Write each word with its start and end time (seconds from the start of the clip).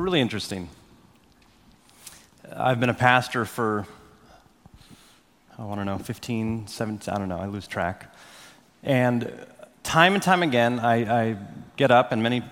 really 0.00 0.20
interesting. 0.20 0.70
I've 2.56 2.80
been 2.80 2.88
a 2.88 2.94
pastor 2.94 3.44
for, 3.44 3.86
oh, 5.58 5.62
I 5.62 5.66
want 5.66 5.80
to 5.80 5.84
know, 5.84 5.98
15, 5.98 6.66
17, 6.66 7.12
I 7.12 7.18
don't 7.18 7.28
know, 7.28 7.38
I 7.38 7.46
lose 7.46 7.66
track. 7.66 8.14
And 8.82 9.30
time 9.82 10.14
and 10.14 10.22
time 10.22 10.42
again, 10.42 10.80
I, 10.80 11.30
I 11.30 11.36
get 11.76 11.90
up, 11.90 12.10
and 12.10 12.22
many 12.22 12.42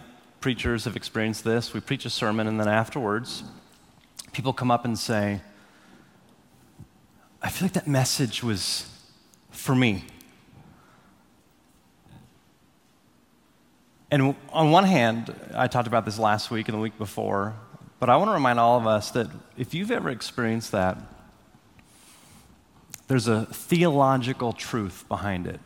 preachers 0.41 0.85
have 0.85 0.96
experienced 0.96 1.43
this. 1.43 1.73
We 1.73 1.81
preach 1.81 2.05
a 2.05 2.11
sermon, 2.11 2.46
and 2.46 2.61
then 2.61 2.68
afterwards, 2.68 3.43
people 4.32 4.53
come 4.53 4.71
up 4.71 4.85
and 4.85 4.99
say, 4.99 5.41
I 7.43 7.49
feel 7.49 7.67
like 7.67 7.72
that 7.72 7.89
message 7.89 8.43
was 8.43 8.86
for 9.50 9.75
me. 9.75 10.04
And 14.11 14.35
on 14.53 14.71
one 14.73 14.85
hand, 14.85 15.35
I 15.55 15.69
talked 15.69 15.87
about 15.87 16.05
this 16.05 16.18
last 16.18 16.51
week 16.51 16.68
and 16.68 16.77
the 16.77 16.81
week 16.81 16.99
before, 16.99 17.55
but 18.01 18.11
I 18.11 18.17
want 18.17 18.29
to 18.29 18.35
remind 18.35 18.59
all 18.59 18.77
of 18.77 18.87
us 18.87 19.13
that 19.13 19.29
if 19.57 19.73
you've 19.73 19.91
ever 19.91 20.11
experienced 20.11 20.73
that, 20.73 20.99
there's 23.07 23.29
a 23.29 23.46
theological 23.46 24.53
truth 24.53 25.04
behind 25.09 25.46
it. 25.46 25.61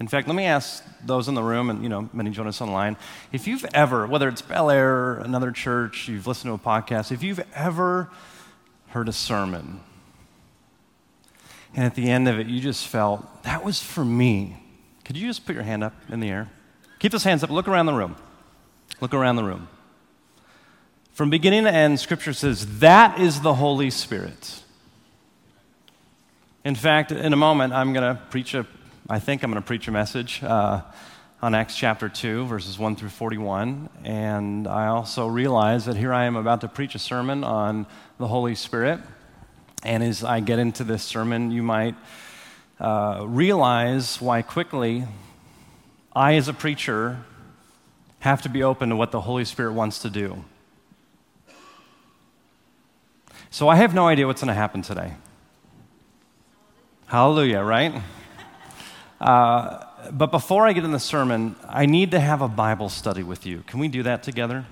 In 0.00 0.08
fact, 0.08 0.26
let 0.26 0.34
me 0.34 0.44
ask 0.44 0.84
those 1.04 1.28
in 1.28 1.34
the 1.34 1.42
room 1.42 1.70
and 1.70 1.82
you 1.82 1.88
know 1.88 2.08
many 2.12 2.30
join 2.30 2.48
us 2.48 2.60
online. 2.60 2.96
If 3.32 3.46
you've 3.46 3.64
ever, 3.72 4.06
whether 4.06 4.28
it's 4.28 4.42
Bel 4.42 4.70
Air, 4.70 5.14
another 5.16 5.52
church, 5.52 6.08
you've 6.08 6.26
listened 6.26 6.50
to 6.50 6.54
a 6.54 6.58
podcast, 6.58 7.12
if 7.12 7.22
you've 7.22 7.44
ever 7.54 8.10
heard 8.88 9.08
a 9.08 9.12
sermon, 9.12 9.80
and 11.74 11.84
at 11.84 11.94
the 11.94 12.10
end 12.10 12.28
of 12.28 12.38
it 12.38 12.48
you 12.48 12.60
just 12.60 12.88
felt 12.88 13.44
that 13.44 13.64
was 13.64 13.80
for 13.80 14.04
me, 14.04 14.56
could 15.04 15.16
you 15.16 15.28
just 15.28 15.46
put 15.46 15.54
your 15.54 15.64
hand 15.64 15.84
up 15.84 15.94
in 16.08 16.18
the 16.18 16.28
air? 16.28 16.50
Keep 17.04 17.12
those 17.12 17.24
hands 17.24 17.44
up. 17.44 17.50
Look 17.50 17.68
around 17.68 17.84
the 17.84 17.92
room. 17.92 18.16
Look 19.02 19.12
around 19.12 19.36
the 19.36 19.44
room. 19.44 19.68
From 21.12 21.28
beginning 21.28 21.64
to 21.64 21.70
end, 21.70 22.00
Scripture 22.00 22.32
says 22.32 22.78
that 22.78 23.20
is 23.20 23.42
the 23.42 23.52
Holy 23.52 23.90
Spirit. 23.90 24.62
In 26.64 26.74
fact, 26.74 27.12
in 27.12 27.34
a 27.34 27.36
moment, 27.36 27.74
I'm 27.74 27.92
going 27.92 28.16
to 28.16 28.22
preach 28.30 28.54
a, 28.54 28.66
I 29.06 29.18
think 29.18 29.42
I'm 29.42 29.50
going 29.50 29.62
to 29.62 29.66
preach 29.66 29.86
a 29.86 29.90
message 29.90 30.42
uh, 30.42 30.80
on 31.42 31.54
Acts 31.54 31.76
chapter 31.76 32.08
2, 32.08 32.46
verses 32.46 32.78
1 32.78 32.96
through 32.96 33.10
41. 33.10 33.90
And 34.02 34.66
I 34.66 34.86
also 34.86 35.26
realize 35.26 35.84
that 35.84 35.98
here 35.98 36.14
I 36.14 36.24
am 36.24 36.36
about 36.36 36.62
to 36.62 36.68
preach 36.68 36.94
a 36.94 36.98
sermon 36.98 37.44
on 37.44 37.86
the 38.16 38.28
Holy 38.28 38.54
Spirit. 38.54 38.98
And 39.82 40.02
as 40.02 40.24
I 40.24 40.40
get 40.40 40.58
into 40.58 40.84
this 40.84 41.02
sermon, 41.02 41.50
you 41.50 41.62
might 41.62 41.96
uh, 42.80 43.26
realize 43.28 44.22
why 44.22 44.40
quickly 44.40 45.04
I, 46.14 46.34
as 46.34 46.48
a 46.48 46.52
preacher, 46.52 47.24
have 48.20 48.42
to 48.42 48.48
be 48.48 48.62
open 48.62 48.88
to 48.90 48.96
what 48.96 49.10
the 49.10 49.20
Holy 49.20 49.44
Spirit 49.44 49.72
wants 49.72 49.98
to 50.00 50.10
do. 50.10 50.44
So 53.50 53.68
I 53.68 53.76
have 53.76 53.94
no 53.94 54.08
idea 54.08 54.26
what's 54.26 54.40
going 54.40 54.48
to 54.48 54.54
happen 54.54 54.82
today. 54.82 55.14
Hallelujah, 57.06 57.62
right? 57.62 58.02
Uh, 59.20 59.84
but 60.12 60.30
before 60.30 60.66
I 60.66 60.72
get 60.72 60.84
in 60.84 60.92
the 60.92 60.98
sermon, 60.98 61.56
I 61.68 61.86
need 61.86 62.10
to 62.12 62.20
have 62.20 62.42
a 62.42 62.48
Bible 62.48 62.88
study 62.88 63.22
with 63.22 63.46
you. 63.46 63.62
Can 63.66 63.80
we 63.80 63.88
do 63.88 64.02
that 64.02 64.22
together? 64.22 64.64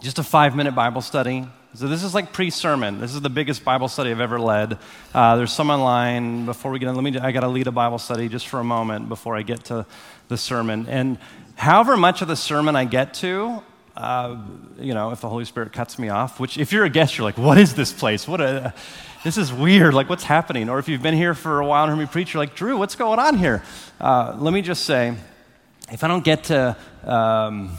Just 0.00 0.18
a 0.18 0.22
five 0.22 0.54
minute 0.54 0.74
Bible 0.74 1.02
study. 1.02 1.46
So, 1.74 1.86
this 1.86 2.02
is 2.02 2.14
like 2.14 2.32
pre 2.32 2.48
sermon. 2.48 2.98
This 2.98 3.14
is 3.14 3.20
the 3.20 3.28
biggest 3.28 3.62
Bible 3.62 3.88
study 3.88 4.10
I've 4.10 4.20
ever 4.20 4.40
led. 4.40 4.78
Uh, 5.14 5.36
there's 5.36 5.52
some 5.52 5.68
online. 5.68 6.46
Before 6.46 6.70
we 6.70 6.78
get 6.78 6.88
in, 6.88 6.94
let 6.94 7.04
me, 7.04 7.18
I 7.18 7.30
got 7.30 7.40
to 7.40 7.48
lead 7.48 7.66
a 7.66 7.72
Bible 7.72 7.98
study 7.98 8.28
just 8.30 8.48
for 8.48 8.58
a 8.58 8.64
moment 8.64 9.10
before 9.10 9.36
I 9.36 9.42
get 9.42 9.64
to 9.64 9.84
the 10.28 10.38
sermon. 10.38 10.86
And 10.88 11.18
however 11.56 11.98
much 11.98 12.22
of 12.22 12.28
the 12.28 12.36
sermon 12.36 12.74
I 12.74 12.86
get 12.86 13.12
to, 13.14 13.62
uh, 13.98 14.38
you 14.80 14.94
know, 14.94 15.10
if 15.10 15.20
the 15.20 15.28
Holy 15.28 15.44
Spirit 15.44 15.74
cuts 15.74 15.98
me 15.98 16.08
off, 16.08 16.40
which 16.40 16.56
if 16.56 16.72
you're 16.72 16.86
a 16.86 16.90
guest, 16.90 17.18
you're 17.18 17.26
like, 17.26 17.36
what 17.36 17.58
is 17.58 17.74
this 17.74 17.92
place? 17.92 18.26
What 18.26 18.40
a, 18.40 18.72
this 19.22 19.36
is 19.36 19.52
weird. 19.52 19.92
Like, 19.92 20.08
what's 20.08 20.24
happening? 20.24 20.70
Or 20.70 20.78
if 20.78 20.88
you've 20.88 21.02
been 21.02 21.14
here 21.14 21.34
for 21.34 21.60
a 21.60 21.66
while 21.66 21.84
and 21.84 21.90
heard 21.90 21.98
me 21.98 22.06
preach, 22.06 22.32
you're 22.32 22.42
like, 22.42 22.54
Drew, 22.54 22.78
what's 22.78 22.94
going 22.94 23.18
on 23.18 23.36
here? 23.36 23.62
Uh, 24.00 24.34
let 24.38 24.54
me 24.54 24.62
just 24.62 24.84
say, 24.84 25.14
if 25.92 26.02
I 26.02 26.08
don't 26.08 26.24
get 26.24 26.44
to 26.44 26.76
um, 27.04 27.76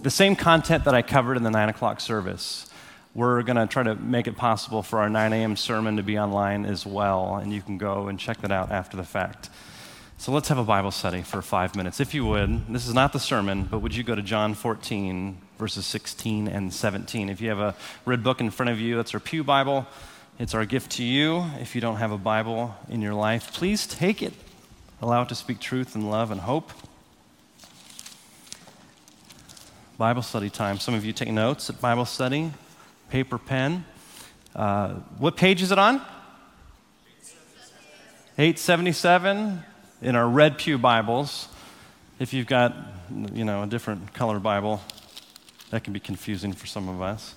the 0.00 0.10
same 0.10 0.34
content 0.34 0.84
that 0.84 0.94
I 0.94 1.02
covered 1.02 1.36
in 1.36 1.42
the 1.42 1.50
9 1.50 1.68
o'clock 1.68 2.00
service, 2.00 2.67
we're 3.18 3.42
going 3.42 3.56
to 3.56 3.66
try 3.66 3.82
to 3.82 3.96
make 3.96 4.28
it 4.28 4.36
possible 4.36 4.80
for 4.80 5.00
our 5.00 5.10
9 5.10 5.32
a.m. 5.32 5.56
sermon 5.56 5.96
to 5.96 6.04
be 6.04 6.16
online 6.16 6.64
as 6.64 6.86
well, 6.86 7.34
and 7.34 7.52
you 7.52 7.60
can 7.60 7.76
go 7.76 8.06
and 8.06 8.16
check 8.16 8.40
that 8.42 8.52
out 8.52 8.70
after 8.70 8.96
the 8.96 9.02
fact. 9.02 9.50
So 10.18 10.30
let's 10.30 10.46
have 10.46 10.58
a 10.58 10.62
Bible 10.62 10.92
study 10.92 11.22
for 11.22 11.42
five 11.42 11.74
minutes. 11.74 11.98
If 11.98 12.14
you 12.14 12.24
would, 12.26 12.68
this 12.68 12.86
is 12.86 12.94
not 12.94 13.12
the 13.12 13.18
sermon, 13.18 13.64
but 13.64 13.80
would 13.80 13.92
you 13.92 14.04
go 14.04 14.14
to 14.14 14.22
John 14.22 14.54
14, 14.54 15.36
verses 15.58 15.84
16 15.84 16.46
and 16.46 16.72
17? 16.72 17.28
If 17.28 17.40
you 17.40 17.48
have 17.48 17.58
a 17.58 17.74
red 18.04 18.22
book 18.22 18.40
in 18.40 18.50
front 18.50 18.70
of 18.70 18.78
you, 18.78 18.94
that's 18.94 19.12
our 19.14 19.20
Pew 19.20 19.42
Bible. 19.42 19.88
It's 20.38 20.54
our 20.54 20.64
gift 20.64 20.92
to 20.92 21.02
you. 21.02 21.44
If 21.58 21.74
you 21.74 21.80
don't 21.80 21.96
have 21.96 22.12
a 22.12 22.18
Bible 22.18 22.76
in 22.88 23.02
your 23.02 23.14
life, 23.14 23.52
please 23.52 23.88
take 23.88 24.22
it. 24.22 24.32
Allow 25.02 25.22
it 25.22 25.28
to 25.30 25.34
speak 25.34 25.58
truth 25.58 25.96
and 25.96 26.08
love 26.08 26.30
and 26.30 26.42
hope. 26.42 26.70
Bible 29.96 30.22
study 30.22 30.50
time. 30.50 30.78
Some 30.78 30.94
of 30.94 31.04
you 31.04 31.12
take 31.12 31.32
notes 31.32 31.68
at 31.68 31.80
Bible 31.80 32.04
study, 32.04 32.52
paper, 33.10 33.38
pen. 33.38 33.84
Uh, 34.54 34.94
what 35.18 35.36
page 35.36 35.62
is 35.62 35.72
it 35.72 35.78
on? 35.78 35.96
877 38.38 39.62
in 40.02 40.14
our 40.14 40.28
red 40.28 40.58
pew 40.58 40.78
Bibles, 40.78 41.48
if 42.18 42.32
you've 42.32 42.46
got, 42.46 42.74
you 43.32 43.44
know, 43.44 43.64
a 43.64 43.66
different 43.66 44.12
color 44.14 44.38
Bible, 44.38 44.80
that 45.70 45.84
can 45.84 45.92
be 45.92 46.00
confusing 46.00 46.52
for 46.52 46.66
some 46.66 46.88
of 46.88 47.02
us. 47.02 47.34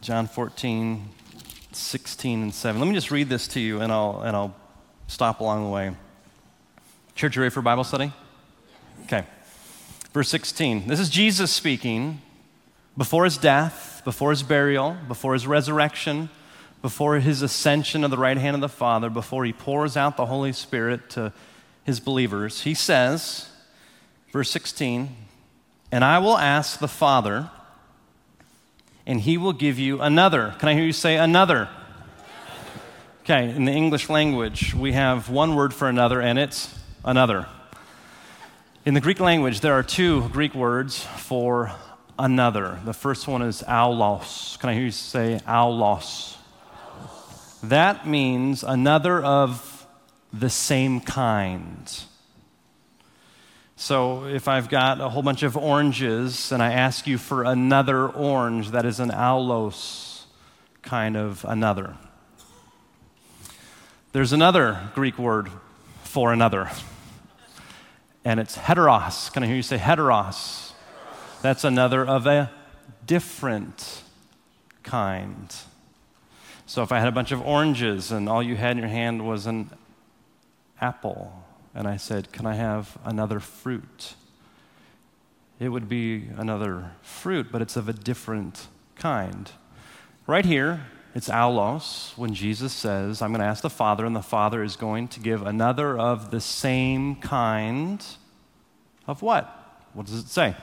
John 0.00 0.26
14, 0.26 1.08
16, 1.72 2.42
and 2.42 2.54
7. 2.54 2.80
Let 2.80 2.88
me 2.88 2.94
just 2.94 3.10
read 3.10 3.28
this 3.28 3.46
to 3.48 3.60
you, 3.60 3.80
and 3.80 3.92
I'll, 3.92 4.22
and 4.22 4.36
I'll 4.36 4.56
stop 5.06 5.40
along 5.40 5.64
the 5.64 5.70
way. 5.70 5.94
Church, 7.14 7.36
you 7.36 7.42
ready 7.42 7.52
for 7.52 7.62
Bible 7.62 7.84
study? 7.84 8.12
Okay. 9.04 9.24
Verse 10.12 10.28
16. 10.28 10.86
This 10.86 11.00
is 11.00 11.10
Jesus 11.10 11.50
speaking 11.50 12.20
before 12.96 13.24
his 13.24 13.38
death, 13.38 13.97
before 14.08 14.30
his 14.30 14.42
burial, 14.42 14.96
before 15.06 15.34
his 15.34 15.46
resurrection, 15.46 16.30
before 16.80 17.18
his 17.18 17.42
ascension 17.42 18.04
of 18.04 18.10
the 18.10 18.16
right 18.16 18.38
hand 18.38 18.54
of 18.54 18.62
the 18.62 18.66
Father, 18.66 19.10
before 19.10 19.44
he 19.44 19.52
pours 19.52 19.98
out 19.98 20.16
the 20.16 20.24
Holy 20.24 20.50
Spirit 20.50 21.10
to 21.10 21.30
his 21.84 22.00
believers, 22.00 22.62
he 22.62 22.72
says, 22.72 23.50
verse 24.32 24.50
16, 24.50 25.14
and 25.92 26.02
I 26.02 26.20
will 26.20 26.38
ask 26.38 26.80
the 26.80 26.88
Father, 26.88 27.50
and 29.06 29.20
he 29.20 29.36
will 29.36 29.52
give 29.52 29.78
you 29.78 30.00
another. 30.00 30.54
Can 30.58 30.70
I 30.70 30.72
hear 30.72 30.84
you 30.84 30.94
say 30.94 31.18
another? 31.18 31.68
Okay, 33.24 33.50
in 33.50 33.66
the 33.66 33.72
English 33.72 34.08
language, 34.08 34.74
we 34.74 34.92
have 34.92 35.28
one 35.28 35.54
word 35.54 35.74
for 35.74 35.86
another, 35.86 36.22
and 36.22 36.38
it's 36.38 36.74
another. 37.04 37.46
In 38.86 38.94
the 38.94 39.02
Greek 39.02 39.20
language, 39.20 39.60
there 39.60 39.74
are 39.74 39.82
two 39.82 40.30
Greek 40.30 40.54
words 40.54 40.98
for 41.02 41.72
another. 42.18 42.80
The 42.84 42.92
first 42.92 43.28
one 43.28 43.42
is 43.42 43.62
allos. 43.62 44.58
Can 44.58 44.70
I 44.70 44.74
hear 44.74 44.84
you 44.84 44.90
say 44.90 45.40
allos? 45.46 46.36
That 47.62 48.06
means 48.06 48.62
another 48.62 49.22
of 49.22 49.86
the 50.32 50.50
same 50.50 51.00
kind. 51.00 52.02
So 53.76 54.24
if 54.24 54.48
I've 54.48 54.68
got 54.68 55.00
a 55.00 55.08
whole 55.08 55.22
bunch 55.22 55.42
of 55.42 55.56
oranges 55.56 56.50
and 56.50 56.62
I 56.62 56.72
ask 56.72 57.06
you 57.06 57.16
for 57.16 57.44
another 57.44 58.08
orange, 58.08 58.72
that 58.72 58.84
is 58.84 58.98
an 59.00 59.10
allos 59.10 60.24
kind 60.82 61.16
of 61.16 61.44
another. 61.48 61.96
There's 64.12 64.32
another 64.32 64.90
Greek 64.94 65.18
word 65.18 65.48
for 66.02 66.32
another, 66.32 66.70
and 68.24 68.40
it's 68.40 68.56
heteros. 68.56 69.32
Can 69.32 69.42
I 69.42 69.46
hear 69.46 69.56
you 69.56 69.62
say 69.62 69.76
heteros? 69.78 70.67
That's 71.40 71.62
another 71.62 72.04
of 72.04 72.26
a 72.26 72.50
different 73.06 74.02
kind. 74.82 75.54
So 76.66 76.82
if 76.82 76.90
I 76.90 76.98
had 76.98 77.06
a 77.08 77.12
bunch 77.12 77.30
of 77.30 77.40
oranges 77.46 78.10
and 78.10 78.28
all 78.28 78.42
you 78.42 78.56
had 78.56 78.72
in 78.72 78.78
your 78.78 78.88
hand 78.88 79.26
was 79.26 79.46
an 79.46 79.70
apple 80.80 81.44
and 81.74 81.86
I 81.86 81.96
said, 81.96 82.32
Can 82.32 82.44
I 82.44 82.54
have 82.54 82.98
another 83.04 83.38
fruit? 83.38 84.14
It 85.60 85.68
would 85.68 85.88
be 85.88 86.28
another 86.36 86.92
fruit, 87.02 87.52
but 87.52 87.62
it's 87.62 87.76
of 87.76 87.88
a 87.88 87.92
different 87.92 88.66
kind. 88.96 89.50
Right 90.26 90.44
here, 90.44 90.86
it's 91.14 91.28
allos 91.28 92.16
when 92.16 92.34
Jesus 92.34 92.72
says, 92.72 93.22
I'm 93.22 93.30
going 93.30 93.40
to 93.40 93.46
ask 93.46 93.62
the 93.62 93.70
Father, 93.70 94.04
and 94.04 94.14
the 94.14 94.22
Father 94.22 94.62
is 94.62 94.76
going 94.76 95.08
to 95.08 95.20
give 95.20 95.42
another 95.42 95.98
of 95.98 96.30
the 96.30 96.40
same 96.40 97.16
kind 97.16 98.04
of 99.06 99.22
what? 99.22 99.86
What 99.94 100.06
does 100.06 100.20
it 100.20 100.28
say? 100.28 100.54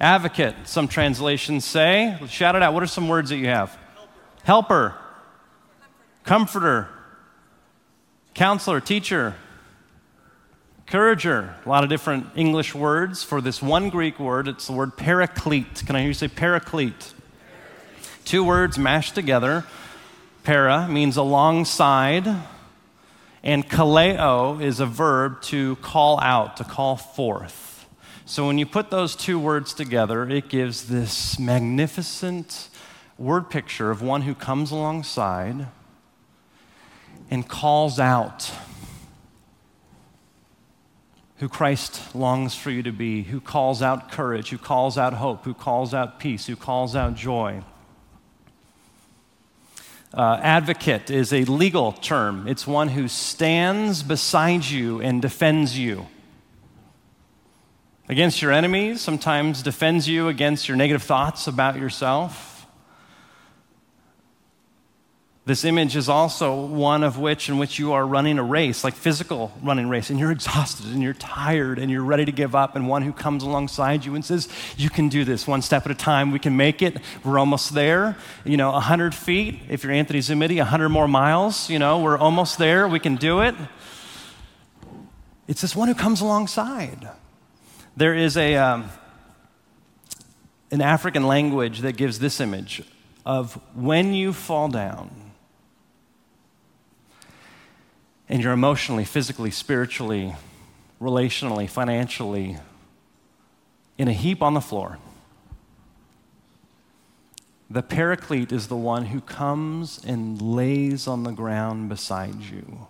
Advocate. 0.00 0.54
Some 0.64 0.88
translations 0.88 1.64
say, 1.64 2.18
shout 2.28 2.54
it 2.54 2.62
out. 2.62 2.74
What 2.74 2.82
are 2.82 2.86
some 2.86 3.08
words 3.08 3.30
that 3.30 3.36
you 3.36 3.46
have? 3.46 3.76
Helper. 4.44 4.90
Helper. 4.90 4.98
Comforter. 6.24 6.88
Counselor, 8.34 8.80
teacher, 8.80 9.34
Encourager, 10.88 11.54
a 11.66 11.68
lot 11.68 11.84
of 11.84 11.90
different 11.90 12.28
English 12.34 12.74
words 12.74 13.22
for 13.22 13.42
this 13.42 13.60
one 13.60 13.90
Greek 13.90 14.18
word. 14.18 14.48
It's 14.48 14.68
the 14.68 14.72
word 14.72 14.96
paraclete. 14.96 15.84
Can 15.84 15.94
I 15.96 16.00
hear 16.00 16.08
you 16.08 16.14
say 16.14 16.28
paraclete? 16.28 17.12
Two 18.24 18.42
words 18.42 18.78
mashed 18.78 19.14
together. 19.14 19.66
Para 20.44 20.88
means 20.88 21.18
alongside, 21.18 22.26
and 23.42 23.68
kaleo 23.68 24.62
is 24.62 24.80
a 24.80 24.86
verb 24.86 25.42
to 25.42 25.76
call 25.76 26.18
out, 26.20 26.56
to 26.56 26.64
call 26.64 26.96
forth. 26.96 27.77
So 28.28 28.46
when 28.46 28.58
you 28.58 28.66
put 28.66 28.90
those 28.90 29.16
two 29.16 29.38
words 29.38 29.72
together, 29.72 30.28
it 30.28 30.50
gives 30.50 30.88
this 30.88 31.38
magnificent 31.38 32.68
word 33.16 33.48
picture 33.48 33.90
of 33.90 34.02
one 34.02 34.20
who 34.20 34.34
comes 34.34 34.70
alongside 34.70 35.68
and 37.30 37.48
calls 37.48 37.98
out 37.98 38.52
who 41.38 41.48
Christ 41.48 42.14
longs 42.14 42.54
for 42.54 42.70
you 42.70 42.82
to 42.82 42.92
be, 42.92 43.22
who 43.22 43.40
calls 43.40 43.80
out 43.80 44.12
courage, 44.12 44.50
who 44.50 44.58
calls 44.58 44.98
out 44.98 45.14
hope, 45.14 45.46
who 45.46 45.54
calls 45.54 45.94
out 45.94 46.20
peace, 46.20 46.44
who 46.44 46.54
calls 46.54 46.94
out 46.94 47.14
joy. 47.14 47.62
Uh, 50.12 50.38
advocate 50.42 51.08
is 51.08 51.32
a 51.32 51.44
legal 51.44 51.92
term, 51.92 52.46
it's 52.46 52.66
one 52.66 52.88
who 52.88 53.08
stands 53.08 54.02
beside 54.02 54.66
you 54.66 55.00
and 55.00 55.22
defends 55.22 55.78
you. 55.78 56.06
Against 58.10 58.40
your 58.40 58.52
enemies, 58.52 59.02
sometimes 59.02 59.62
defends 59.62 60.08
you 60.08 60.28
against 60.28 60.66
your 60.66 60.78
negative 60.78 61.02
thoughts 61.02 61.46
about 61.46 61.76
yourself. 61.76 62.66
This 65.44 65.64
image 65.64 65.96
is 65.96 66.08
also 66.08 66.54
one 66.66 67.04
of 67.04 67.18
which 67.18 67.48
in 67.48 67.58
which 67.58 67.78
you 67.78 67.92
are 67.92 68.06
running 68.06 68.38
a 68.38 68.42
race, 68.42 68.84
like 68.84 68.94
physical 68.94 69.52
running 69.62 69.88
race, 69.88 70.08
and 70.08 70.18
you're 70.18 70.30
exhausted 70.32 70.86
and 70.86 71.02
you're 71.02 71.14
tired 71.14 71.78
and 71.78 71.90
you're 71.90 72.04
ready 72.04 72.24
to 72.24 72.32
give 72.32 72.54
up, 72.54 72.76
and 72.76 72.88
one 72.88 73.02
who 73.02 73.12
comes 73.12 73.42
alongside 73.42 74.06
you 74.06 74.14
and 74.14 74.24
says, 74.24 74.48
You 74.78 74.88
can 74.88 75.10
do 75.10 75.24
this 75.24 75.46
one 75.46 75.60
step 75.60 75.84
at 75.84 75.92
a 75.92 75.94
time. 75.94 76.32
We 76.32 76.38
can 76.38 76.56
make 76.56 76.80
it. 76.80 76.98
We're 77.24 77.38
almost 77.38 77.74
there. 77.74 78.16
You 78.44 78.56
know, 78.56 78.72
100 78.72 79.14
feet, 79.14 79.60
if 79.68 79.84
you're 79.84 79.92
Anthony 79.92 80.20
Zumidi, 80.20 80.58
100 80.58 80.88
more 80.88 81.08
miles, 81.08 81.68
you 81.68 81.78
know, 81.78 82.00
we're 82.00 82.18
almost 82.18 82.58
there. 82.58 82.88
We 82.88 83.00
can 83.00 83.16
do 83.16 83.40
it. 83.40 83.54
It's 85.46 85.60
this 85.60 85.76
one 85.76 85.88
who 85.88 85.94
comes 85.94 86.22
alongside. 86.22 87.08
There 87.98 88.14
is 88.14 88.36
a, 88.36 88.54
um, 88.54 88.90
an 90.70 90.80
African 90.80 91.26
language 91.26 91.80
that 91.80 91.96
gives 91.96 92.20
this 92.20 92.38
image 92.38 92.84
of 93.26 93.54
when 93.74 94.14
you 94.14 94.32
fall 94.32 94.68
down 94.68 95.10
and 98.28 98.40
you're 98.40 98.52
emotionally, 98.52 99.04
physically, 99.04 99.50
spiritually, 99.50 100.36
relationally, 101.00 101.68
financially 101.68 102.58
in 103.98 104.06
a 104.06 104.12
heap 104.12 104.42
on 104.42 104.54
the 104.54 104.60
floor, 104.60 104.98
the 107.68 107.82
paraclete 107.82 108.52
is 108.52 108.68
the 108.68 108.76
one 108.76 109.06
who 109.06 109.20
comes 109.20 109.98
and 110.04 110.40
lays 110.40 111.08
on 111.08 111.24
the 111.24 111.32
ground 111.32 111.88
beside 111.88 112.36
you 112.42 112.86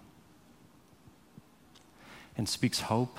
and 2.37 2.47
speaks 2.47 2.81
hope 2.81 3.19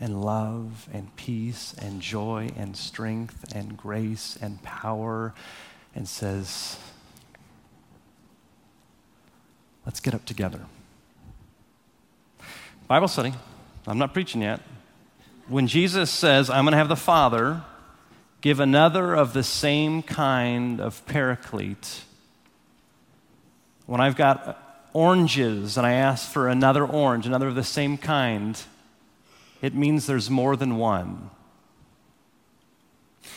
and 0.00 0.22
love 0.22 0.88
and 0.92 1.14
peace 1.16 1.74
and 1.78 2.00
joy 2.00 2.50
and 2.56 2.76
strength 2.76 3.54
and 3.54 3.76
grace 3.76 4.38
and 4.40 4.62
power 4.62 5.34
and 5.94 6.08
says, 6.08 6.78
Let's 9.86 10.00
get 10.00 10.14
up 10.14 10.24
together. 10.24 10.60
Bible 12.88 13.06
study. 13.06 13.32
I'm 13.86 13.98
not 13.98 14.12
preaching 14.12 14.42
yet. 14.42 14.60
When 15.48 15.68
Jesus 15.68 16.10
says, 16.10 16.50
I'm 16.50 16.64
going 16.64 16.72
to 16.72 16.78
have 16.78 16.88
the 16.88 16.96
Father 16.96 17.62
give 18.40 18.58
another 18.58 19.14
of 19.14 19.32
the 19.32 19.44
same 19.44 20.02
kind 20.02 20.80
of 20.80 21.06
paraclete, 21.06 22.02
when 23.86 24.00
I've 24.00 24.16
got 24.16 24.88
oranges 24.92 25.76
and 25.76 25.86
I 25.86 25.92
ask 25.92 26.30
for 26.30 26.48
another 26.48 26.84
orange, 26.84 27.26
another 27.26 27.46
of 27.46 27.54
the 27.54 27.62
same 27.62 27.96
kind, 27.96 28.60
it 29.62 29.74
means 29.74 30.06
there's 30.06 30.30
more 30.30 30.56
than 30.56 30.76
one. 30.76 31.30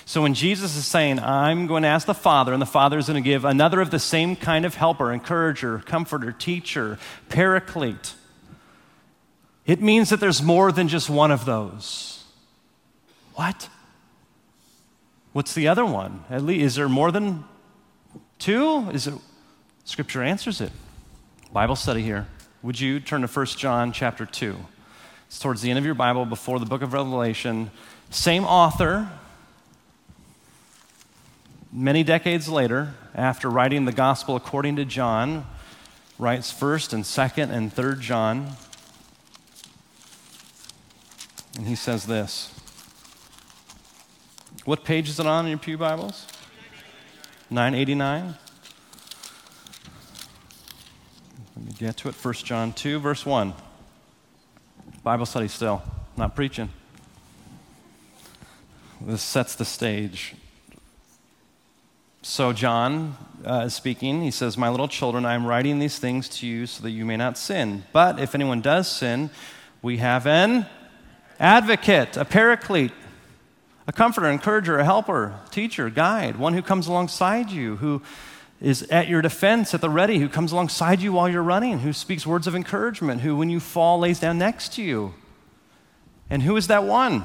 So 0.05 0.23
when 0.23 0.33
Jesus 0.33 0.75
is 0.75 0.87
saying, 0.87 1.19
I'm 1.19 1.67
going 1.67 1.83
to 1.83 1.89
ask 1.89 2.07
the 2.07 2.13
Father, 2.13 2.51
and 2.51 2.61
the 2.61 2.65
Father 2.65 2.97
is 2.97 3.07
going 3.07 3.21
to 3.21 3.27
give 3.27 3.45
another 3.45 3.79
of 3.79 3.91
the 3.91 3.99
same 3.99 4.35
kind 4.35 4.65
of 4.65 4.75
helper, 4.75 5.11
encourager, 5.11 5.79
comforter, 5.79 6.31
teacher, 6.31 6.97
paraclete, 7.29 8.15
it 9.65 9.81
means 9.81 10.09
that 10.09 10.19
there's 10.19 10.41
more 10.41 10.71
than 10.71 10.87
just 10.87 11.09
one 11.11 11.29
of 11.29 11.45
those. 11.45 12.23
What? 13.35 13.69
What's 15.31 15.53
the 15.53 15.67
other 15.67 15.85
one? 15.85 16.23
At 16.29 16.43
least, 16.43 16.65
is 16.65 16.75
there 16.75 16.89
more 16.89 17.11
than 17.11 17.45
two? 18.39 18.89
Is 18.89 19.05
it? 19.05 19.13
Scripture 19.83 20.23
answers 20.23 20.59
it. 20.59 20.71
Bible 21.53 21.75
study 21.75 22.01
here. 22.01 22.27
Would 22.63 22.79
you 22.79 22.99
turn 22.99 23.21
to 23.21 23.27
1 23.27 23.45
John 23.45 23.91
chapter 23.91 24.25
2? 24.25 24.55
It's 25.29 25.37
towards 25.37 25.61
the 25.61 25.69
end 25.69 25.77
of 25.77 25.85
your 25.85 25.93
Bible 25.93 26.25
before 26.25 26.57
the 26.57 26.65
book 26.65 26.81
of 26.81 26.91
Revelation. 26.91 27.69
Same 28.09 28.45
author, 28.45 29.11
many 31.71 32.03
decades 32.03 32.49
later, 32.49 32.95
after 33.13 33.47
writing 33.47 33.85
the 33.85 33.91
gospel 33.91 34.35
according 34.35 34.77
to 34.77 34.85
John, 34.85 35.45
writes 36.17 36.51
1st 36.51 36.93
and 36.93 37.03
2nd 37.03 37.51
and 37.51 37.71
3rd 37.71 38.01
John. 38.01 38.53
And 41.57 41.67
he 41.67 41.75
says 41.75 42.07
this. 42.07 42.51
What 44.65 44.83
page 44.83 45.09
is 45.09 45.19
it 45.19 45.27
on 45.27 45.45
in 45.45 45.51
your 45.51 45.59
Pew 45.59 45.77
Bibles? 45.77 46.25
989. 47.51 48.33
Let 51.55 51.65
me 51.67 51.71
get 51.77 51.97
to 51.97 52.09
it. 52.09 52.15
1 52.15 52.33
John 52.33 52.73
2, 52.73 52.99
verse 52.99 53.27
1. 53.27 53.53
Bible 55.09 55.25
study 55.25 55.47
still, 55.47 55.81
not 56.17 56.35
preaching. 56.35 56.69
This 59.01 59.23
sets 59.23 59.55
the 59.55 59.65
stage. 59.65 60.35
So, 62.21 62.53
John 62.53 63.17
uh, 63.43 63.63
is 63.65 63.73
speaking. 63.73 64.21
He 64.21 64.29
says, 64.29 64.55
My 64.55 64.69
little 64.69 64.87
children, 64.87 65.25
I 65.25 65.33
am 65.33 65.47
writing 65.47 65.79
these 65.79 65.97
things 65.97 66.29
to 66.29 66.45
you 66.45 66.67
so 66.67 66.83
that 66.83 66.91
you 66.91 67.05
may 67.05 67.17
not 67.17 67.39
sin. 67.39 67.85
But 67.91 68.19
if 68.19 68.35
anyone 68.35 68.61
does 68.61 68.87
sin, 68.87 69.31
we 69.81 69.97
have 69.97 70.27
an 70.27 70.67
advocate, 71.39 72.15
a 72.15 72.23
paraclete, 72.23 72.93
a 73.87 73.91
comforter, 73.91 74.27
encourager, 74.27 74.77
a 74.77 74.85
helper, 74.85 75.39
teacher, 75.49 75.89
guide, 75.89 76.35
one 76.35 76.53
who 76.53 76.61
comes 76.61 76.85
alongside 76.85 77.49
you, 77.49 77.77
who 77.77 78.03
is 78.61 78.83
at 78.83 79.07
your 79.07 79.21
defense 79.21 79.73
at 79.73 79.81
the 79.81 79.89
ready, 79.89 80.19
who 80.19 80.27
comes 80.27 80.51
alongside 80.51 81.01
you 81.01 81.13
while 81.13 81.29
you're 81.29 81.41
running, 81.41 81.79
who 81.79 81.93
speaks 81.93 82.27
words 82.27 82.45
of 82.45 82.55
encouragement, 82.55 83.21
who, 83.21 83.35
when 83.35 83.49
you 83.49 83.59
fall, 83.59 83.99
lays 83.99 84.19
down 84.19 84.37
next 84.37 84.73
to 84.73 84.81
you. 84.81 85.13
And 86.29 86.43
who 86.43 86.57
is 86.57 86.67
that 86.67 86.83
one? 86.83 87.23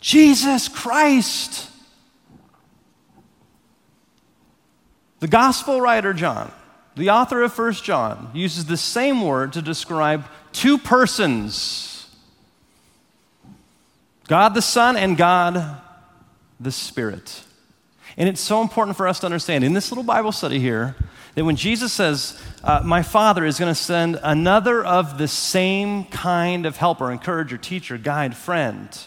Jesus 0.00 0.68
Christ. 0.68 1.68
The 5.20 5.28
gospel 5.28 5.80
writer 5.80 6.12
John, 6.12 6.50
the 6.96 7.10
author 7.10 7.42
of 7.42 7.56
1 7.56 7.72
John, 7.74 8.30
uses 8.34 8.66
the 8.66 8.76
same 8.76 9.22
word 9.22 9.52
to 9.54 9.62
describe 9.62 10.24
two 10.52 10.78
persons 10.78 11.86
God 14.26 14.54
the 14.54 14.62
Son 14.62 14.96
and 14.96 15.16
God 15.16 15.80
the 16.60 16.70
Spirit. 16.70 17.42
And 18.16 18.28
it's 18.28 18.40
so 18.40 18.60
important 18.62 18.96
for 18.96 19.06
us 19.06 19.20
to 19.20 19.26
understand 19.26 19.64
in 19.64 19.72
this 19.72 19.90
little 19.90 20.04
Bible 20.04 20.32
study 20.32 20.58
here 20.58 20.96
that 21.34 21.44
when 21.44 21.56
Jesus 21.56 21.92
says, 21.92 22.40
uh, 22.64 22.82
My 22.84 23.02
Father 23.02 23.44
is 23.44 23.58
going 23.58 23.70
to 23.70 23.80
send 23.80 24.18
another 24.22 24.84
of 24.84 25.18
the 25.18 25.28
same 25.28 26.04
kind 26.04 26.66
of 26.66 26.76
helper, 26.76 27.10
encourager, 27.10 27.56
teacher, 27.56 27.96
guide, 27.98 28.36
friend, 28.36 28.98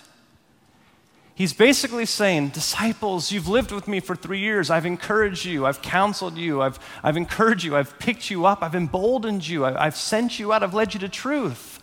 he's 1.35 1.53
basically 1.53 2.05
saying, 2.05 2.49
Disciples, 2.49 3.31
you've 3.31 3.47
lived 3.47 3.71
with 3.71 3.87
me 3.87 3.99
for 3.99 4.15
three 4.15 4.39
years. 4.39 4.69
I've 4.69 4.85
encouraged 4.85 5.45
you, 5.45 5.65
I've 5.65 5.81
counseled 5.81 6.37
you, 6.37 6.61
I've, 6.61 6.79
I've 7.03 7.17
encouraged 7.17 7.65
you, 7.65 7.75
I've 7.75 7.97
picked 7.99 8.31
you 8.31 8.45
up, 8.45 8.63
I've 8.63 8.75
emboldened 8.75 9.47
you, 9.47 9.65
I, 9.65 9.85
I've 9.85 9.97
sent 9.97 10.39
you 10.39 10.53
out, 10.53 10.63
I've 10.63 10.73
led 10.73 10.93
you 10.93 10.99
to 11.01 11.09
truth. 11.09 11.79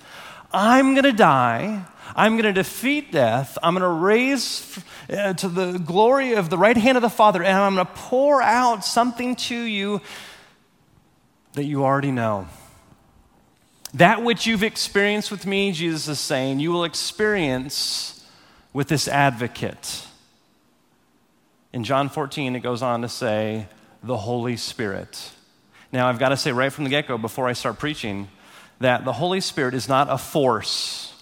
I'm 0.53 0.95
going 0.95 1.05
to 1.05 1.13
die. 1.13 1.85
I'm 2.17 2.33
going 2.33 2.45
to 2.45 2.53
defeat 2.53 3.13
death. 3.13 3.57
I'm 3.63 3.75
going 3.75 3.83
to 3.83 3.89
raise 3.89 4.79
uh, 5.09 5.35
to 5.35 5.49
the 5.49 5.79
glory 5.79 6.35
of 6.35 6.51
the 6.51 6.59
right 6.59 6.77
hand 6.77 6.99
of 6.99 7.03
the 7.03 7.11
Father, 7.11 7.43
and 7.43 7.57
I'm 7.57 7.75
going 7.75 7.87
to 7.87 7.93
pour 7.93 8.43
out 8.43 8.85
something 8.85 9.37
to 9.37 9.57
you 9.57 10.01
that 11.53 11.65
you 11.65 11.85
already 11.85 12.11
know. 12.11 12.49
That 13.95 14.23
which 14.23 14.47
you've 14.47 14.63
experienced 14.63 15.31
with 15.31 15.47
me, 15.47 15.73
Jesus 15.73 16.09
is 16.09 16.21
saying, 16.21 16.61
you 16.61 16.71
will 16.71 16.85
experience 16.85 18.25
with 18.73 18.89
this 18.89 19.09
advocate. 19.09 20.07
In 21.73 21.85
John 21.85 22.09
14, 22.09 22.57
it 22.57 22.61
goes 22.61 22.83
on 22.83 23.03
to 23.03 23.09
say, 23.09 23.67
the 24.03 24.17
Holy 24.17 24.57
Spirit. 24.57 25.31
Now, 25.93 26.09
I've 26.09 26.19
got 26.19 26.31
to 26.31 26.37
say 26.37 26.53
right 26.53 26.73
from 26.73 26.85
the 26.85 26.91
get 26.91 27.09
go, 27.09 27.19
before 27.19 27.49
I 27.49 27.53
start 27.53 27.79
preaching, 27.79 28.29
that 28.81 29.05
the 29.05 29.13
Holy 29.13 29.41
Spirit 29.41 29.75
is 29.75 29.89
not 29.89 30.09
a 30.11 30.19
force. 30.19 31.13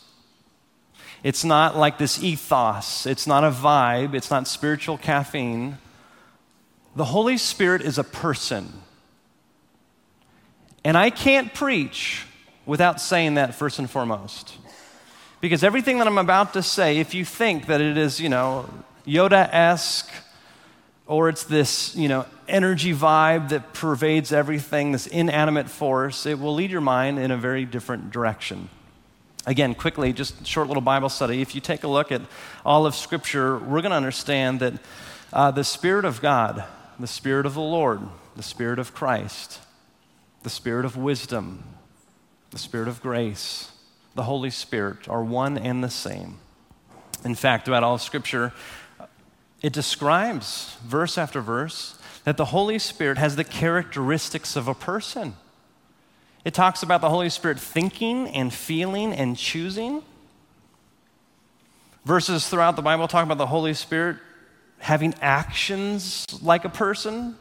It's 1.22 1.44
not 1.44 1.76
like 1.76 1.98
this 1.98 2.22
ethos. 2.22 3.04
It's 3.04 3.26
not 3.26 3.44
a 3.44 3.50
vibe. 3.50 4.14
It's 4.14 4.30
not 4.30 4.46
spiritual 4.46 4.96
caffeine. 4.96 5.78
The 6.94 7.04
Holy 7.04 7.36
Spirit 7.36 7.82
is 7.82 7.98
a 7.98 8.04
person. 8.04 8.72
And 10.84 10.96
I 10.96 11.10
can't 11.10 11.52
preach 11.52 12.24
without 12.64 13.00
saying 13.00 13.34
that 13.34 13.54
first 13.54 13.78
and 13.78 13.90
foremost. 13.90 14.56
Because 15.40 15.64
everything 15.64 15.98
that 15.98 16.06
I'm 16.06 16.18
about 16.18 16.52
to 16.54 16.62
say, 16.62 16.98
if 16.98 17.14
you 17.14 17.24
think 17.24 17.66
that 17.66 17.80
it 17.80 17.96
is, 17.96 18.20
you 18.20 18.28
know, 18.28 18.68
Yoda 19.06 19.48
esque, 19.52 20.10
or 21.08 21.30
it's 21.30 21.44
this, 21.44 21.96
you 21.96 22.06
know, 22.06 22.26
energy 22.46 22.92
vibe 22.92 23.48
that 23.48 23.72
pervades 23.72 24.30
everything, 24.30 24.92
this 24.92 25.06
inanimate 25.06 25.68
force, 25.68 26.26
it 26.26 26.38
will 26.38 26.54
lead 26.54 26.70
your 26.70 26.82
mind 26.82 27.18
in 27.18 27.30
a 27.30 27.36
very 27.36 27.64
different 27.64 28.10
direction. 28.10 28.68
Again, 29.46 29.74
quickly, 29.74 30.12
just 30.12 30.46
short 30.46 30.68
little 30.68 30.82
Bible 30.82 31.08
study. 31.08 31.40
If 31.40 31.54
you 31.54 31.62
take 31.62 31.82
a 31.82 31.88
look 31.88 32.12
at 32.12 32.20
all 32.64 32.84
of 32.84 32.94
Scripture, 32.94 33.56
we're 33.56 33.80
going 33.80 33.90
to 33.90 33.96
understand 33.96 34.60
that 34.60 34.74
uh, 35.32 35.50
the 35.50 35.64
Spirit 35.64 36.04
of 36.04 36.20
God, 36.20 36.64
the 37.00 37.06
Spirit 37.06 37.46
of 37.46 37.54
the 37.54 37.62
Lord, 37.62 38.02
the 38.36 38.42
Spirit 38.42 38.78
of 38.78 38.92
Christ, 38.92 39.60
the 40.42 40.50
Spirit 40.50 40.84
of 40.84 40.94
wisdom, 40.94 41.64
the 42.50 42.58
Spirit 42.58 42.86
of 42.86 43.00
grace, 43.00 43.72
the 44.14 44.24
Holy 44.24 44.50
Spirit 44.50 45.08
are 45.08 45.24
one 45.24 45.56
and 45.56 45.82
the 45.82 45.88
same. 45.88 46.36
In 47.24 47.34
fact, 47.34 47.64
throughout 47.64 47.82
all 47.82 47.94
of 47.94 48.02
Scripture, 48.02 48.52
it 49.60 49.72
describes, 49.72 50.76
verse 50.84 51.18
after 51.18 51.40
verse, 51.40 51.98
that 52.24 52.36
the 52.36 52.46
Holy 52.46 52.78
Spirit 52.78 53.18
has 53.18 53.36
the 53.36 53.44
characteristics 53.44 54.56
of 54.56 54.68
a 54.68 54.74
person. 54.74 55.34
It 56.44 56.54
talks 56.54 56.82
about 56.82 57.00
the 57.00 57.10
Holy 57.10 57.30
Spirit 57.30 57.58
thinking 57.58 58.28
and 58.28 58.52
feeling 58.52 59.12
and 59.12 59.36
choosing. 59.36 60.02
Verses 62.04 62.48
throughout 62.48 62.76
the 62.76 62.82
Bible 62.82 63.08
talk 63.08 63.24
about 63.24 63.38
the 63.38 63.46
Holy 63.46 63.74
Spirit 63.74 64.16
having 64.78 65.14
actions 65.20 66.24
like 66.40 66.64
a 66.64 66.68
person, 66.68 67.36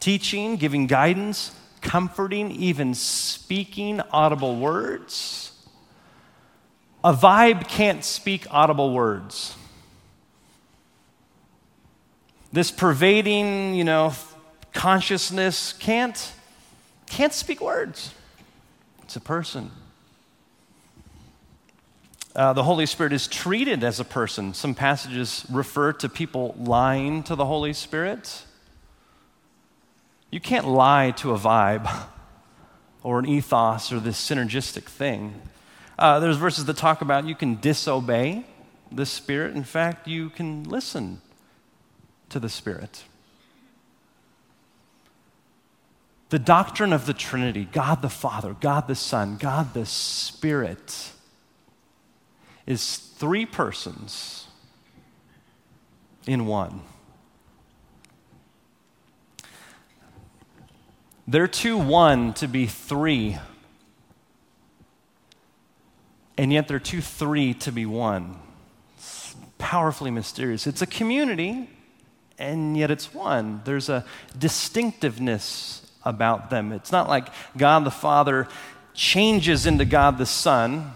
teaching, 0.00 0.56
giving 0.56 0.86
guidance, 0.86 1.54
comforting, 1.80 2.50
even 2.50 2.94
speaking 2.94 4.00
audible 4.10 4.56
words. 4.56 5.52
A 7.04 7.12
vibe 7.12 7.68
can't 7.68 8.04
speak 8.04 8.46
audible 8.50 8.92
words. 8.92 9.54
This 12.54 12.70
pervading, 12.70 13.74
you 13.74 13.82
know, 13.82 14.12
consciousness 14.72 15.72
can't 15.72 16.32
can't 17.06 17.32
speak 17.32 17.60
words. 17.60 18.14
It's 19.02 19.16
a 19.16 19.20
person. 19.20 19.72
Uh, 22.32 22.52
the 22.52 22.62
Holy 22.62 22.86
Spirit 22.86 23.12
is 23.12 23.26
treated 23.26 23.82
as 23.82 23.98
a 23.98 24.04
person. 24.04 24.54
Some 24.54 24.72
passages 24.72 25.44
refer 25.50 25.94
to 25.94 26.08
people 26.08 26.54
lying 26.56 27.24
to 27.24 27.34
the 27.34 27.44
Holy 27.44 27.72
Spirit. 27.72 28.44
You 30.30 30.38
can't 30.38 30.68
lie 30.68 31.10
to 31.16 31.32
a 31.32 31.36
vibe 31.36 31.92
or 33.02 33.18
an 33.18 33.26
ethos 33.26 33.90
or 33.92 33.98
this 33.98 34.16
synergistic 34.16 34.84
thing. 34.84 35.42
Uh, 35.98 36.20
there's 36.20 36.36
verses 36.36 36.66
that 36.66 36.76
talk 36.76 37.02
about 37.02 37.26
you 37.26 37.34
can 37.34 37.56
disobey 37.56 38.44
the 38.92 39.06
Spirit. 39.06 39.56
In 39.56 39.64
fact, 39.64 40.06
you 40.06 40.30
can 40.30 40.62
listen 40.62 41.20
to 42.34 42.40
the 42.40 42.48
Spirit. 42.48 43.04
The 46.30 46.40
doctrine 46.40 46.92
of 46.92 47.06
the 47.06 47.14
Trinity, 47.14 47.68
God 47.70 48.02
the 48.02 48.08
Father, 48.08 48.56
God 48.60 48.88
the 48.88 48.96
Son, 48.96 49.36
God 49.36 49.72
the 49.72 49.86
Spirit, 49.86 51.12
is 52.66 52.96
three 52.96 53.46
persons 53.46 54.48
in 56.26 56.46
one. 56.46 56.80
They're 61.28 61.46
too 61.46 61.78
one 61.78 62.32
to 62.34 62.48
be 62.48 62.66
three, 62.66 63.38
and 66.36 66.52
yet 66.52 66.66
they're 66.66 66.80
too 66.80 67.00
three 67.00 67.54
to 67.54 67.70
be 67.70 67.86
one. 67.86 68.40
It's 68.96 69.36
powerfully 69.58 70.10
mysterious. 70.10 70.66
It's 70.66 70.82
a 70.82 70.86
community, 70.86 71.70
and 72.38 72.76
yet 72.76 72.90
it's 72.90 73.14
one. 73.14 73.60
There's 73.64 73.88
a 73.88 74.04
distinctiveness 74.38 75.86
about 76.04 76.50
them. 76.50 76.72
It's 76.72 76.92
not 76.92 77.08
like 77.08 77.28
God 77.56 77.84
the 77.84 77.90
Father 77.90 78.48
changes 78.92 79.66
into 79.66 79.84
God 79.84 80.18
the 80.18 80.26
Son, 80.26 80.92